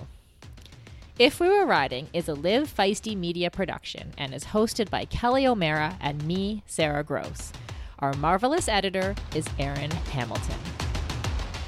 If 1.20 1.40
We 1.40 1.48
Were 1.48 1.68
Riding 1.68 2.08
is 2.12 2.28
a 2.28 2.34
Live 2.34 2.76
Feisty 2.76 3.16
media 3.16 3.52
production 3.52 4.12
and 4.18 4.34
is 4.34 4.46
hosted 4.46 4.90
by 4.90 5.06
Kelly 5.06 5.46
O'Mara 5.46 5.96
and 6.02 6.26
me, 6.26 6.64
Sarah 6.66 7.04
Gross. 7.04 7.54
Our 8.00 8.14
marvelous 8.14 8.68
editor 8.68 9.14
is 9.36 9.46
Aaron 9.60 9.92
Hamilton. 10.10 10.58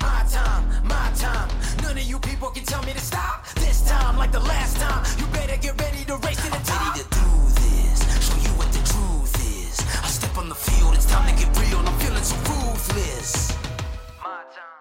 My 0.01 0.25
time, 0.27 0.87
my 0.87 1.11
time. 1.15 1.49
None 1.83 1.99
of 1.99 2.03
you 2.03 2.17
people 2.17 2.49
can 2.49 2.63
tell 2.65 2.81
me 2.85 2.93
to 2.93 2.99
stop. 2.99 3.45
This 3.53 3.87
time, 3.87 4.17
like 4.17 4.31
the 4.31 4.39
last 4.39 4.77
time, 4.77 5.05
you 5.19 5.27
better 5.27 5.57
get 5.61 5.79
ready 5.79 6.03
to 6.05 6.17
race 6.25 6.43
to 6.43 6.49
the 6.49 6.63
top. 6.65 6.95
Ready 6.97 7.03
to 7.03 7.09
do 7.11 7.49
this, 7.61 8.27
show 8.27 8.35
you 8.37 8.57
what 8.57 8.71
the 8.73 8.79
truth 8.79 9.35
is. 9.45 9.79
I 10.03 10.07
step 10.07 10.35
on 10.39 10.49
the 10.49 10.55
field, 10.55 10.95
it's 10.95 11.05
time 11.05 11.29
to 11.29 11.45
get 11.45 11.55
real. 11.59 11.77
I'm 11.77 11.99
feeling 11.99 12.23
so 12.23 12.35
ruthless. 12.35 13.66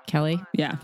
Kelly, 0.07 0.41
yeah. 0.53 0.77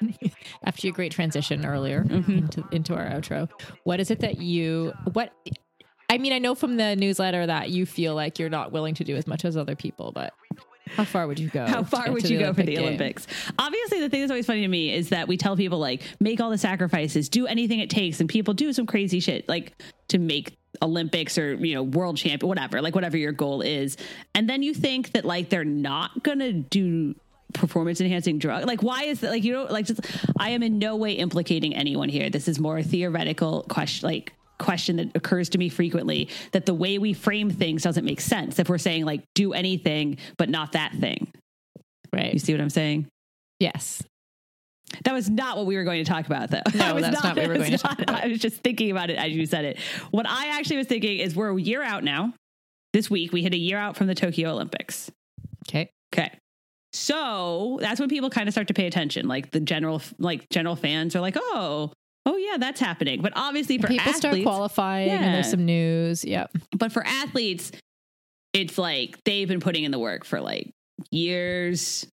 after 0.64 0.86
your 0.86 0.94
great 0.94 1.12
transition 1.12 1.66
earlier 1.66 2.04
mm-hmm. 2.04 2.38
into, 2.38 2.64
into 2.72 2.94
our 2.94 3.06
outro, 3.06 3.48
what 3.84 4.00
is 4.00 4.10
it 4.10 4.20
that 4.20 4.40
you, 4.40 4.92
what, 5.12 5.32
I 6.08 6.18
mean, 6.18 6.32
I 6.32 6.38
know 6.38 6.54
from 6.54 6.76
the 6.76 6.96
newsletter 6.96 7.46
that 7.46 7.70
you 7.70 7.84
feel 7.84 8.14
like 8.14 8.38
you're 8.38 8.48
not 8.48 8.72
willing 8.72 8.94
to 8.94 9.04
do 9.04 9.16
as 9.16 9.26
much 9.26 9.44
as 9.44 9.56
other 9.56 9.76
people, 9.76 10.12
but 10.12 10.32
how 10.88 11.04
far 11.04 11.26
would 11.26 11.38
you 11.38 11.48
go? 11.48 11.66
How 11.66 11.82
far 11.82 12.10
would 12.10 12.28
you 12.28 12.38
go 12.38 12.52
for 12.52 12.62
the 12.62 12.74
Games? 12.74 12.80
Olympics? 12.80 13.26
Obviously, 13.58 14.00
the 14.00 14.08
thing 14.08 14.20
that's 14.20 14.30
always 14.30 14.46
funny 14.46 14.62
to 14.62 14.68
me 14.68 14.92
is 14.92 15.10
that 15.10 15.28
we 15.28 15.36
tell 15.36 15.56
people 15.56 15.78
like 15.78 16.02
make 16.20 16.40
all 16.40 16.50
the 16.50 16.58
sacrifices, 16.58 17.28
do 17.28 17.46
anything 17.46 17.80
it 17.80 17.90
takes, 17.90 18.20
and 18.20 18.28
people 18.28 18.54
do 18.54 18.72
some 18.72 18.86
crazy 18.86 19.20
shit 19.20 19.48
like 19.48 19.72
to 20.08 20.18
make 20.18 20.56
Olympics 20.82 21.38
or 21.38 21.54
you 21.54 21.74
know 21.74 21.82
world 21.82 22.16
champion, 22.16 22.48
whatever, 22.48 22.80
like 22.80 22.94
whatever 22.94 23.16
your 23.16 23.32
goal 23.32 23.60
is, 23.60 23.96
and 24.34 24.48
then 24.48 24.62
you 24.62 24.74
think 24.74 25.12
that 25.12 25.24
like 25.24 25.50
they're 25.50 25.64
not 25.64 26.22
gonna 26.22 26.52
do 26.52 27.14
performance 27.54 28.00
enhancing 28.00 28.38
drug. 28.38 28.66
Like, 28.66 28.82
why 28.82 29.04
is 29.04 29.20
that? 29.20 29.30
Like, 29.30 29.44
you 29.44 29.52
know, 29.52 29.64
like, 29.64 29.86
just 29.86 30.00
I 30.38 30.50
am 30.50 30.62
in 30.62 30.78
no 30.78 30.96
way 30.96 31.12
implicating 31.12 31.74
anyone 31.74 32.08
here. 32.08 32.30
This 32.30 32.48
is 32.48 32.58
more 32.58 32.78
a 32.78 32.82
theoretical 32.82 33.64
question, 33.68 34.06
like 34.06 34.32
question 34.58 34.96
that 34.96 35.14
occurs 35.14 35.48
to 35.50 35.58
me 35.58 35.68
frequently 35.68 36.28
that 36.52 36.66
the 36.66 36.74
way 36.74 36.98
we 36.98 37.12
frame 37.12 37.48
things 37.48 37.82
doesn't 37.82 38.04
make 38.04 38.20
sense 38.20 38.58
if 38.58 38.68
we're 38.68 38.76
saying 38.76 39.04
like 39.04 39.22
do 39.36 39.52
anything 39.52 40.18
but 40.36 40.48
not 40.48 40.72
that 40.72 40.92
thing. 40.94 41.32
Right. 42.12 42.32
You 42.32 42.38
see 42.38 42.52
what 42.52 42.60
I'm 42.60 42.70
saying? 42.70 43.06
Yes. 43.60 44.02
That 45.04 45.12
was 45.12 45.28
not 45.28 45.56
what 45.56 45.66
we 45.66 45.76
were 45.76 45.84
going 45.84 46.02
to 46.02 46.10
talk 46.10 46.26
about, 46.26 46.50
though. 46.50 46.62
No, 46.74 46.94
was 46.94 47.02
that's 47.02 47.22
not 47.22 47.36
what 47.36 47.44
we 47.44 47.48
were 47.48 47.58
going 47.58 47.72
to 47.72 47.78
talk 47.78 48.00
about. 48.00 48.24
I 48.24 48.28
was 48.28 48.38
just 48.38 48.62
thinking 48.62 48.90
about 48.90 49.10
it 49.10 49.18
as 49.18 49.32
you 49.32 49.44
said 49.46 49.64
it. 49.64 49.78
What 50.10 50.26
I 50.26 50.58
actually 50.58 50.78
was 50.78 50.86
thinking 50.86 51.18
is 51.18 51.36
we're 51.36 51.50
a 51.50 51.60
year 51.60 51.82
out 51.82 52.04
now. 52.04 52.32
This 52.94 53.10
week, 53.10 53.32
we 53.32 53.42
hit 53.42 53.52
a 53.52 53.58
year 53.58 53.76
out 53.76 53.96
from 53.96 54.06
the 54.06 54.14
Tokyo 54.14 54.50
Olympics. 54.50 55.10
Okay. 55.68 55.90
Okay. 56.12 56.32
So 56.92 57.78
that's 57.80 58.00
when 58.00 58.08
people 58.08 58.30
kind 58.30 58.48
of 58.48 58.54
start 58.54 58.68
to 58.68 58.74
pay 58.74 58.86
attention. 58.86 59.28
Like 59.28 59.50
the 59.50 59.60
general, 59.60 60.00
like 60.18 60.48
general 60.50 60.76
fans 60.76 61.14
are 61.14 61.20
like, 61.20 61.36
oh, 61.38 61.92
oh 62.26 62.36
yeah, 62.36 62.56
that's 62.58 62.80
happening. 62.80 63.20
But 63.22 63.32
obviously 63.36 63.78
for 63.78 63.86
People 63.88 64.00
athletes, 64.02 64.18
start 64.18 64.42
qualifying 64.42 65.10
and 65.10 65.34
there's 65.34 65.50
some 65.50 65.64
news. 65.64 66.24
Yep. 66.24 66.50
but 66.76 66.92
for 66.92 67.06
athletes, 67.06 67.72
it's 68.54 68.78
like 68.78 69.18
they've 69.24 69.48
been 69.48 69.60
putting 69.60 69.84
in 69.84 69.90
the 69.90 69.98
work 69.98 70.24
for 70.24 70.40
like 70.40 70.70
years, 71.10 72.06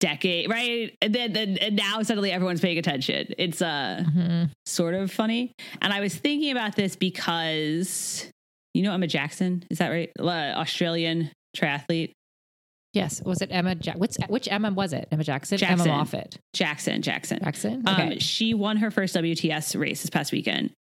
decade, 0.00 0.50
right? 0.50 0.94
And 1.00 1.14
then, 1.14 1.32
then 1.32 1.56
and 1.58 1.76
now 1.76 2.02
suddenly 2.02 2.30
everyone's 2.32 2.60
paying 2.60 2.78
attention. 2.78 3.28
It's 3.38 3.62
uh 3.62 4.02
Mhm. 4.06 4.50
sort 4.66 4.94
of 4.94 5.10
funny. 5.10 5.52
And 5.80 5.92
I 5.92 6.00
was 6.00 6.14
thinking 6.14 6.50
about 6.50 6.76
this 6.76 6.96
because 6.96 8.28
you 8.74 8.82
know 8.82 8.92
Emma 8.92 9.06
Jackson, 9.06 9.64
is 9.70 9.78
that 9.78 9.88
right? 9.88 10.10
Uh, 10.18 10.24
Australian 10.58 11.30
triathlete. 11.56 12.12
Yes. 12.96 13.22
Was 13.22 13.42
it 13.42 13.50
Emma? 13.52 13.76
Ja- 13.82 13.94
which, 13.94 14.16
which 14.28 14.48
Emma 14.50 14.72
was 14.72 14.92
it? 14.92 15.06
Emma 15.12 15.22
Jackson? 15.22 15.58
Jackson. 15.58 15.86
Emma 15.88 15.98
Moffat. 15.98 16.38
Jackson, 16.54 17.02
Jackson. 17.02 17.40
Jackson? 17.44 17.82
Um, 17.86 18.18
she 18.18 18.54
won 18.54 18.78
her 18.78 18.90
first 18.90 19.14
WTS 19.14 19.78
race 19.78 20.00
this 20.02 20.10
past 20.10 20.32
weekend. 20.32 20.72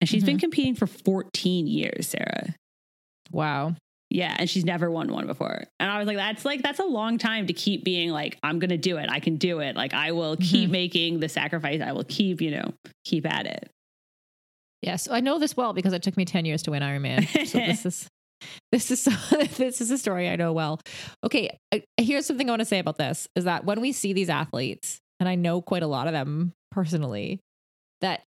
And 0.00 0.08
she's 0.08 0.22
been 0.24 0.38
competing 0.38 0.74
for 0.74 0.86
14 0.86 1.66
years, 1.66 2.08
Sarah. 2.08 2.54
wow. 3.32 3.74
Yeah, 4.10 4.36
and 4.38 4.48
she's 4.48 4.64
never 4.64 4.88
won 4.90 5.10
one 5.10 5.26
before. 5.26 5.64
And 5.80 5.90
I 5.90 5.98
was 5.98 6.06
like, 6.06 6.16
that's 6.18 6.44
like 6.44 6.62
that's 6.62 6.78
a 6.78 6.84
long 6.84 7.18
time 7.18 7.48
to 7.48 7.52
keep 7.52 7.82
being 7.82 8.10
like, 8.10 8.38
I'm 8.44 8.60
gonna 8.60 8.76
do 8.78 8.98
it. 8.98 9.08
I 9.10 9.18
can 9.18 9.36
do 9.38 9.58
it. 9.58 9.74
Like 9.74 9.92
I 9.92 10.12
will 10.12 10.36
keep 10.36 10.70
making 10.70 11.18
the 11.18 11.28
sacrifice. 11.28 11.80
I 11.80 11.90
will 11.92 12.04
keep, 12.04 12.40
you 12.40 12.52
know, 12.52 12.72
keep 13.04 13.26
at 13.26 13.46
it. 13.46 13.68
Yes, 14.82 15.08
I 15.10 15.18
know 15.18 15.40
this 15.40 15.56
well 15.56 15.72
because 15.72 15.92
it 15.94 16.02
took 16.04 16.16
me 16.16 16.24
10 16.26 16.44
years 16.44 16.62
to 16.64 16.70
win 16.70 16.82
Ironman. 16.82 17.26
So 17.48 17.58
this 17.58 17.84
is 17.86 18.08
this 18.72 18.90
is 18.90 19.04
this 19.56 19.80
is 19.80 19.90
a 19.90 19.98
story 19.98 20.28
I 20.28 20.36
know 20.36 20.52
well. 20.52 20.80
Okay, 21.24 21.56
I- 21.72 21.84
here's 21.98 22.26
something 22.26 22.48
I 22.48 22.52
want 22.52 22.60
to 22.60 22.66
say 22.66 22.78
about 22.78 22.98
this 22.98 23.28
is 23.36 23.44
that 23.44 23.64
when 23.64 23.80
we 23.80 23.92
see 23.92 24.12
these 24.12 24.28
athletes, 24.30 24.98
and 25.20 25.28
I 25.28 25.34
know 25.34 25.60
quite 25.62 25.82
a 25.82 25.86
lot 25.86 26.06
of 26.06 26.12
them 26.12 26.52
personally, 26.70 27.40
that 28.00 28.22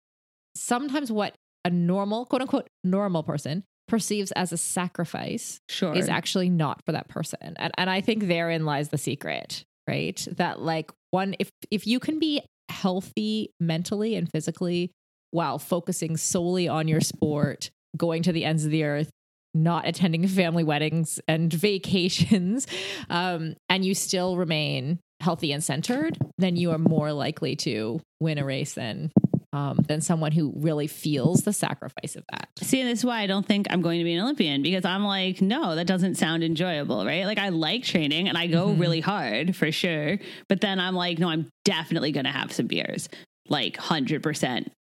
sometimes 0.55 1.11
what 1.11 1.35
a 1.65 1.69
normal, 1.69 2.25
quote 2.25 2.41
unquote, 2.41 2.67
normal 2.83 3.23
person 3.23 3.63
perceives 3.87 4.31
as 4.33 4.51
a 4.51 4.57
sacrifice 4.57 5.59
Sure. 5.69 5.93
is 5.95 6.09
actually 6.09 6.49
not 6.49 6.81
for 6.85 6.91
that 6.93 7.07
person. 7.09 7.53
And 7.57 7.71
and 7.77 7.89
I 7.89 8.01
think 8.01 8.27
therein 8.27 8.65
lies 8.65 8.89
the 8.89 8.97
secret, 8.97 9.63
right? 9.87 10.25
That 10.37 10.61
like 10.61 10.91
one 11.11 11.35
if 11.39 11.49
if 11.71 11.85
you 11.87 11.99
can 11.99 12.19
be 12.19 12.41
healthy 12.69 13.51
mentally 13.59 14.15
and 14.15 14.29
physically 14.29 14.91
while 15.31 15.59
focusing 15.59 16.15
solely 16.17 16.67
on 16.67 16.87
your 16.87 17.01
sport, 17.01 17.69
going 17.97 18.23
to 18.23 18.31
the 18.31 18.45
ends 18.45 18.65
of 18.65 18.71
the 18.71 18.83
earth, 18.83 19.09
not 19.53 19.87
attending 19.87 20.27
family 20.27 20.63
weddings 20.63 21.19
and 21.27 21.51
vacations, 21.51 22.67
um, 23.09 23.55
and 23.69 23.85
you 23.85 23.93
still 23.95 24.37
remain 24.37 24.99
healthy 25.21 25.51
and 25.53 25.63
centered, 25.63 26.17
then 26.37 26.55
you 26.55 26.71
are 26.71 26.77
more 26.77 27.13
likely 27.13 27.55
to 27.55 28.01
win 28.19 28.37
a 28.37 28.43
race 28.45 28.73
than 28.73 29.11
um, 29.53 29.77
than 29.87 30.01
someone 30.01 30.31
who 30.31 30.51
really 30.55 30.87
feels 30.87 31.43
the 31.43 31.53
sacrifice 31.53 32.15
of 32.15 32.23
that. 32.31 32.49
See, 32.57 32.81
and 32.81 32.89
this 32.89 32.99
is 32.99 33.05
why 33.05 33.19
I 33.21 33.27
don't 33.27 33.45
think 33.45 33.67
I'm 33.69 33.83
going 33.83 33.99
to 33.99 34.03
be 34.03 34.13
an 34.15 34.19
Olympian 34.23 34.63
because 34.63 34.83
I'm 34.83 35.03
like, 35.05 35.43
no, 35.43 35.75
that 35.75 35.85
doesn't 35.85 36.15
sound 36.15 36.43
enjoyable, 36.43 37.05
right? 37.05 37.25
Like 37.25 37.37
I 37.37 37.49
like 37.49 37.83
training 37.83 38.27
and 38.27 38.35
I 38.35 38.47
go 38.47 38.69
Mhm. 38.69 38.79
really 38.79 38.99
hard 38.99 39.55
for 39.55 39.71
sure. 39.71 40.17
But 40.49 40.61
then 40.61 40.79
I'm 40.79 40.95
like, 40.95 41.19
no, 41.19 41.29
I'm 41.29 41.49
definitely 41.65 42.11
gonna 42.11 42.31
have 42.31 42.51
some 42.51 42.65
beers. 42.65 43.09
Like 43.47 43.77
hundred 43.77 44.23
percent. 44.23 44.71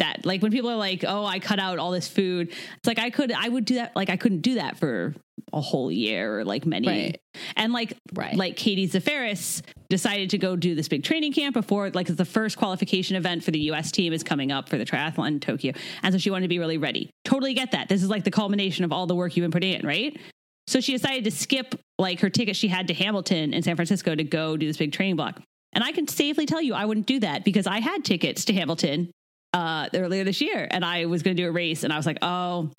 That 0.00 0.26
like 0.26 0.42
when 0.42 0.50
people 0.50 0.70
are 0.70 0.76
like, 0.76 1.04
oh, 1.06 1.24
I 1.24 1.38
cut 1.38 1.58
out 1.60 1.78
all 1.78 1.90
this 1.90 2.08
food. 2.08 2.48
It's 2.48 2.86
like 2.86 2.98
I 2.98 3.10
could 3.10 3.30
I 3.32 3.48
would 3.48 3.64
do 3.64 3.74
that 3.76 3.94
like 3.94 4.10
I 4.10 4.16
couldn't 4.16 4.40
do 4.40 4.54
that 4.54 4.78
for 4.78 5.14
a 5.52 5.60
whole 5.60 5.90
year 5.90 6.38
or 6.40 6.44
like 6.44 6.64
many 6.66 6.86
Right. 6.88 7.20
and 7.56 7.72
like 7.72 7.96
Right. 8.14 8.36
like 8.36 8.56
Katie 8.56 8.86
Zaferes 8.88 9.62
decided 9.88 10.30
to 10.30 10.38
go 10.38 10.54
do 10.56 10.74
this 10.74 10.86
big 10.88 11.02
training 11.02 11.32
camp 11.32 11.54
before 11.54 11.90
like 11.90 12.08
it's 12.08 12.16
the 12.18 12.24
first 12.24 12.56
qualification 12.56 13.16
event 13.16 13.42
for 13.42 13.50
the 13.50 13.58
US 13.72 13.90
team 13.90 14.12
is 14.12 14.22
coming 14.22 14.52
up 14.52 14.68
for 14.68 14.78
the 14.78 14.84
triathlon 14.84 15.28
in 15.28 15.40
Tokyo. 15.40 15.72
And 16.02 16.12
so 16.14 16.18
she 16.18 16.30
wanted 16.30 16.42
to 16.44 16.48
be 16.48 16.58
really 16.58 16.78
ready. 16.78 17.10
Totally 17.24 17.54
get 17.54 17.72
that. 17.72 17.88
This 17.88 18.02
is 18.02 18.08
like 18.08 18.24
the 18.24 18.30
culmination 18.30 18.84
of 18.84 18.92
all 18.92 19.06
the 19.06 19.14
work 19.14 19.36
you've 19.36 19.44
been 19.44 19.50
putting 19.50 19.72
in, 19.74 19.86
right? 19.86 20.18
So 20.66 20.80
she 20.80 20.92
decided 20.92 21.24
to 21.24 21.30
skip 21.30 21.74
like 21.98 22.20
her 22.20 22.30
ticket 22.30 22.54
she 22.56 22.68
had 22.68 22.88
to 22.88 22.94
Hamilton 22.94 23.52
in 23.52 23.62
San 23.62 23.76
Francisco 23.76 24.14
to 24.14 24.24
go 24.24 24.56
do 24.56 24.66
this 24.66 24.76
big 24.76 24.92
training 24.92 25.16
block. 25.16 25.40
And 25.72 25.84
I 25.84 25.92
can 25.92 26.06
safely 26.08 26.46
tell 26.46 26.62
you 26.62 26.74
I 26.74 26.84
wouldn't 26.84 27.06
do 27.06 27.20
that 27.20 27.44
because 27.44 27.66
I 27.66 27.80
had 27.80 28.04
tickets 28.04 28.44
to 28.46 28.52
Hamilton 28.54 29.10
uh 29.52 29.88
earlier 29.94 30.24
this 30.24 30.40
year 30.40 30.68
and 30.70 30.84
I 30.84 31.06
was 31.06 31.22
going 31.22 31.36
to 31.36 31.42
do 31.42 31.48
a 31.48 31.52
race 31.52 31.82
and 31.84 31.92
I 31.92 31.96
was 31.96 32.06
like, 32.06 32.18
"Oh, 32.22 32.70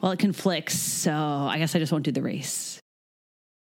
well 0.00 0.12
it 0.12 0.18
conflicts. 0.18 0.78
So 0.78 1.12
I 1.12 1.58
guess 1.58 1.74
I 1.74 1.78
just 1.78 1.92
won't 1.92 2.04
do 2.04 2.12
the 2.12 2.22
race." 2.22 2.80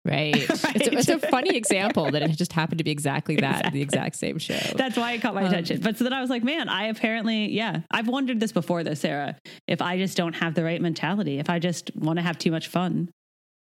Right. 0.03 0.35
It's, 0.73 0.87
a, 0.87 0.91
it's 0.97 1.09
a 1.09 1.19
funny 1.19 1.55
example 1.55 2.09
that 2.09 2.23
it 2.23 2.31
just 2.31 2.53
happened 2.53 2.79
to 2.79 2.83
be 2.83 2.89
exactly 2.91 3.35
that, 3.35 3.71
the 3.71 3.81
exact 3.81 4.15
same 4.15 4.39
show. 4.39 4.57
That's 4.75 4.97
why 4.97 5.11
it 5.11 5.21
caught 5.21 5.35
my 5.35 5.41
Um, 5.41 5.47
attention. 5.49 5.79
But 5.81 5.97
so 5.97 6.05
then 6.05 6.13
I 6.13 6.21
was 6.21 6.29
like, 6.29 6.43
man, 6.43 6.69
I 6.69 6.85
apparently, 6.87 7.51
yeah, 7.51 7.81
I've 7.91 8.07
wondered 8.07 8.39
this 8.39 8.51
before, 8.51 8.83
though, 8.83 8.95
Sarah. 8.95 9.37
If 9.67 9.81
I 9.81 9.97
just 9.97 10.17
don't 10.17 10.33
have 10.33 10.55
the 10.55 10.63
right 10.63 10.81
mentality, 10.81 11.37
if 11.39 11.49
I 11.51 11.59
just 11.59 11.91
want 11.95 12.17
to 12.17 12.23
have 12.23 12.37
too 12.39 12.49
much 12.51 12.67
fun, 12.69 13.09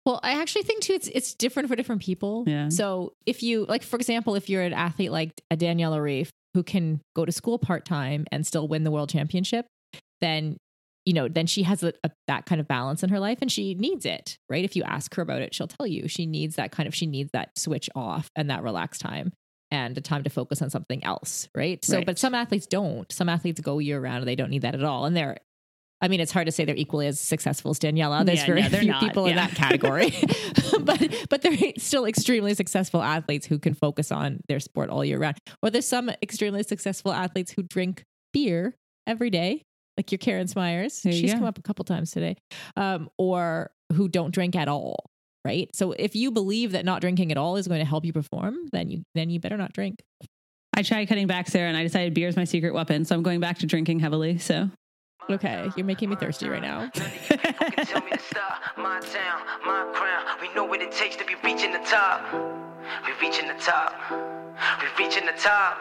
well, 0.06 0.20
I 0.22 0.40
actually 0.40 0.62
think 0.62 0.82
too 0.82 0.92
it's 0.94 1.08
it's 1.08 1.34
different 1.34 1.68
for 1.68 1.76
different 1.76 2.02
people. 2.02 2.44
Yeah. 2.46 2.68
So 2.68 3.12
if 3.26 3.42
you 3.42 3.64
like, 3.66 3.82
for 3.82 3.96
example, 3.96 4.34
if 4.36 4.48
you're 4.48 4.62
an 4.62 4.72
athlete 4.74 5.10
like 5.10 5.32
a 5.50 5.56
Daniela 5.56 5.98
Ryf 5.98 6.28
who 6.54 6.62
can 6.62 7.00
go 7.14 7.24
to 7.24 7.32
school 7.32 7.58
part 7.58 7.84
time 7.84 8.24
and 8.32 8.46
still 8.46 8.66
win 8.68 8.84
the 8.84 8.90
world 8.90 9.10
championship, 9.10 9.66
then 10.20 10.56
you 11.06 11.12
know 11.14 11.28
then 11.28 11.46
she 11.46 11.62
has 11.62 11.82
a, 11.82 11.92
a, 12.04 12.10
that 12.26 12.44
kind 12.46 12.60
of 12.60 12.68
balance 12.68 13.02
in 13.02 13.08
her 13.10 13.18
life 13.20 13.38
and 13.40 13.50
she 13.50 13.74
needs 13.74 14.04
it 14.04 14.36
right? 14.50 14.64
If 14.64 14.76
you 14.76 14.82
ask 14.82 15.14
her 15.14 15.22
about 15.22 15.42
it 15.42 15.54
she'll 15.54 15.68
tell 15.68 15.86
you. 15.86 16.08
She 16.08 16.26
needs 16.26 16.56
that 16.56 16.70
kind 16.72 16.86
of 16.86 16.94
she 16.94 17.06
needs 17.06 17.30
that 17.32 17.50
switch 17.56 17.88
off 17.94 18.28
and 18.36 18.50
that 18.50 18.62
relaxed 18.62 19.00
time 19.00 19.32
and 19.70 19.96
a 19.96 20.00
time 20.00 20.24
to 20.24 20.30
focus 20.30 20.60
on 20.60 20.70
something 20.70 21.02
else 21.04 21.48
right? 21.54 21.82
So 21.84 21.98
Right. 21.98 22.06
but 22.06 22.18
some 22.18 22.34
athletes 22.34 22.66
don't. 22.66 23.10
Some 23.12 23.28
athletes 23.28 23.60
go 23.60 23.78
year 23.78 24.00
round 24.00 24.18
and 24.18 24.28
they 24.28 24.36
don't 24.36 24.50
need 24.50 24.62
that 24.62 24.74
at 24.74 24.84
all. 24.84 25.04
And 25.06 25.16
they're 25.16 25.38
I 26.00 26.08
mean, 26.08 26.20
it's 26.20 26.30
hard 26.32 26.46
to 26.46 26.52
say 26.52 26.64
they're 26.64 26.76
equally 26.76 27.06
as 27.08 27.18
successful 27.18 27.70
as 27.72 27.78
Daniela. 27.78 28.24
There's 28.24 28.40
Yeah, 28.40 28.46
very 28.46 28.62
no, 28.62 28.68
few 28.68 28.88
not. 28.90 29.00
people 29.02 29.26
in 29.26 29.36
that 29.36 29.50
category, 29.52 30.14
but 30.80 31.26
but 31.28 31.42
they're 31.42 31.56
still 31.78 32.04
extremely 32.04 32.54
successful 32.54 33.02
athletes 33.02 33.46
who 33.46 33.58
can 33.58 33.74
focus 33.74 34.12
on 34.12 34.40
their 34.48 34.60
sport 34.60 34.90
all 34.90 35.04
year 35.04 35.18
round. 35.18 35.38
Or 35.62 35.70
there's 35.70 35.88
some 35.88 36.10
extremely 36.22 36.62
successful 36.62 37.12
athletes 37.12 37.50
who 37.52 37.62
drink 37.62 38.04
beer 38.32 38.74
every 39.06 39.30
day, 39.30 39.62
like 39.96 40.12
your 40.12 40.18
Karen 40.18 40.46
Smyers. 40.46 41.00
There 41.02 41.12
She's 41.12 41.32
come 41.34 41.44
up 41.44 41.58
a 41.58 41.62
couple 41.62 41.84
times 41.84 42.12
today, 42.12 42.36
um, 42.76 43.08
or 43.18 43.70
who 43.92 44.08
don't 44.08 44.32
drink 44.32 44.54
at 44.54 44.68
all. 44.68 45.04
Right. 45.44 45.70
So 45.74 45.92
if 45.92 46.14
you 46.14 46.30
believe 46.30 46.72
that 46.72 46.84
not 46.84 47.00
drinking 47.00 47.32
at 47.32 47.38
all 47.38 47.56
is 47.56 47.66
going 47.66 47.78
to 47.80 47.86
help 47.86 48.04
you 48.04 48.12
perform, 48.12 48.56
then 48.72 48.90
you 48.90 49.02
then 49.14 49.30
you 49.30 49.40
better 49.40 49.56
not 49.56 49.72
drink. 49.72 49.96
I 50.76 50.82
tried 50.82 51.06
cutting 51.08 51.26
back, 51.26 51.48
Sarah, 51.48 51.68
and 51.68 51.76
I 51.76 51.82
decided 51.82 52.14
beer 52.14 52.28
is 52.28 52.36
my 52.36 52.44
secret 52.44 52.72
weapon. 52.74 53.04
So 53.04 53.16
I'm 53.16 53.22
going 53.22 53.40
back 53.40 53.58
to 53.58 53.66
drinking 53.66 53.98
heavily. 54.00 54.38
So 54.38 54.70
Okay, 55.30 55.70
you're 55.76 55.84
making 55.84 56.08
me 56.08 56.16
thirsty 56.16 56.48
right 56.48 56.62
now. 56.62 56.90
None 56.96 57.06
of 57.06 57.30
you 57.30 57.36
people 57.36 57.70
can 57.70 57.84
tell 57.86 58.02
me 58.02 58.10
to 58.12 58.18
stop. 58.18 58.62
My 58.78 58.98
town, 59.00 59.42
my 59.66 59.86
crown. 59.92 60.24
We 60.40 60.52
know 60.54 60.64
what 60.64 60.80
it 60.80 60.90
takes 60.90 61.16
to 61.16 61.24
be 61.26 61.34
reaching 61.44 61.70
the 61.70 61.80
top. 61.80 62.22
We 63.04 63.12
reaching 63.20 63.46
the 63.46 63.54
top. 63.60 63.94
We 64.80 65.04
reaching 65.04 65.26
the 65.26 65.32
top. 65.32 65.76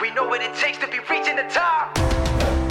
We 0.00 0.12
know 0.12 0.28
what 0.28 0.42
it 0.42 0.54
takes 0.54 0.78
to 0.78 0.86
be 0.86 1.00
reaching 1.10 1.34
the 1.34 1.48
top. 1.50 2.61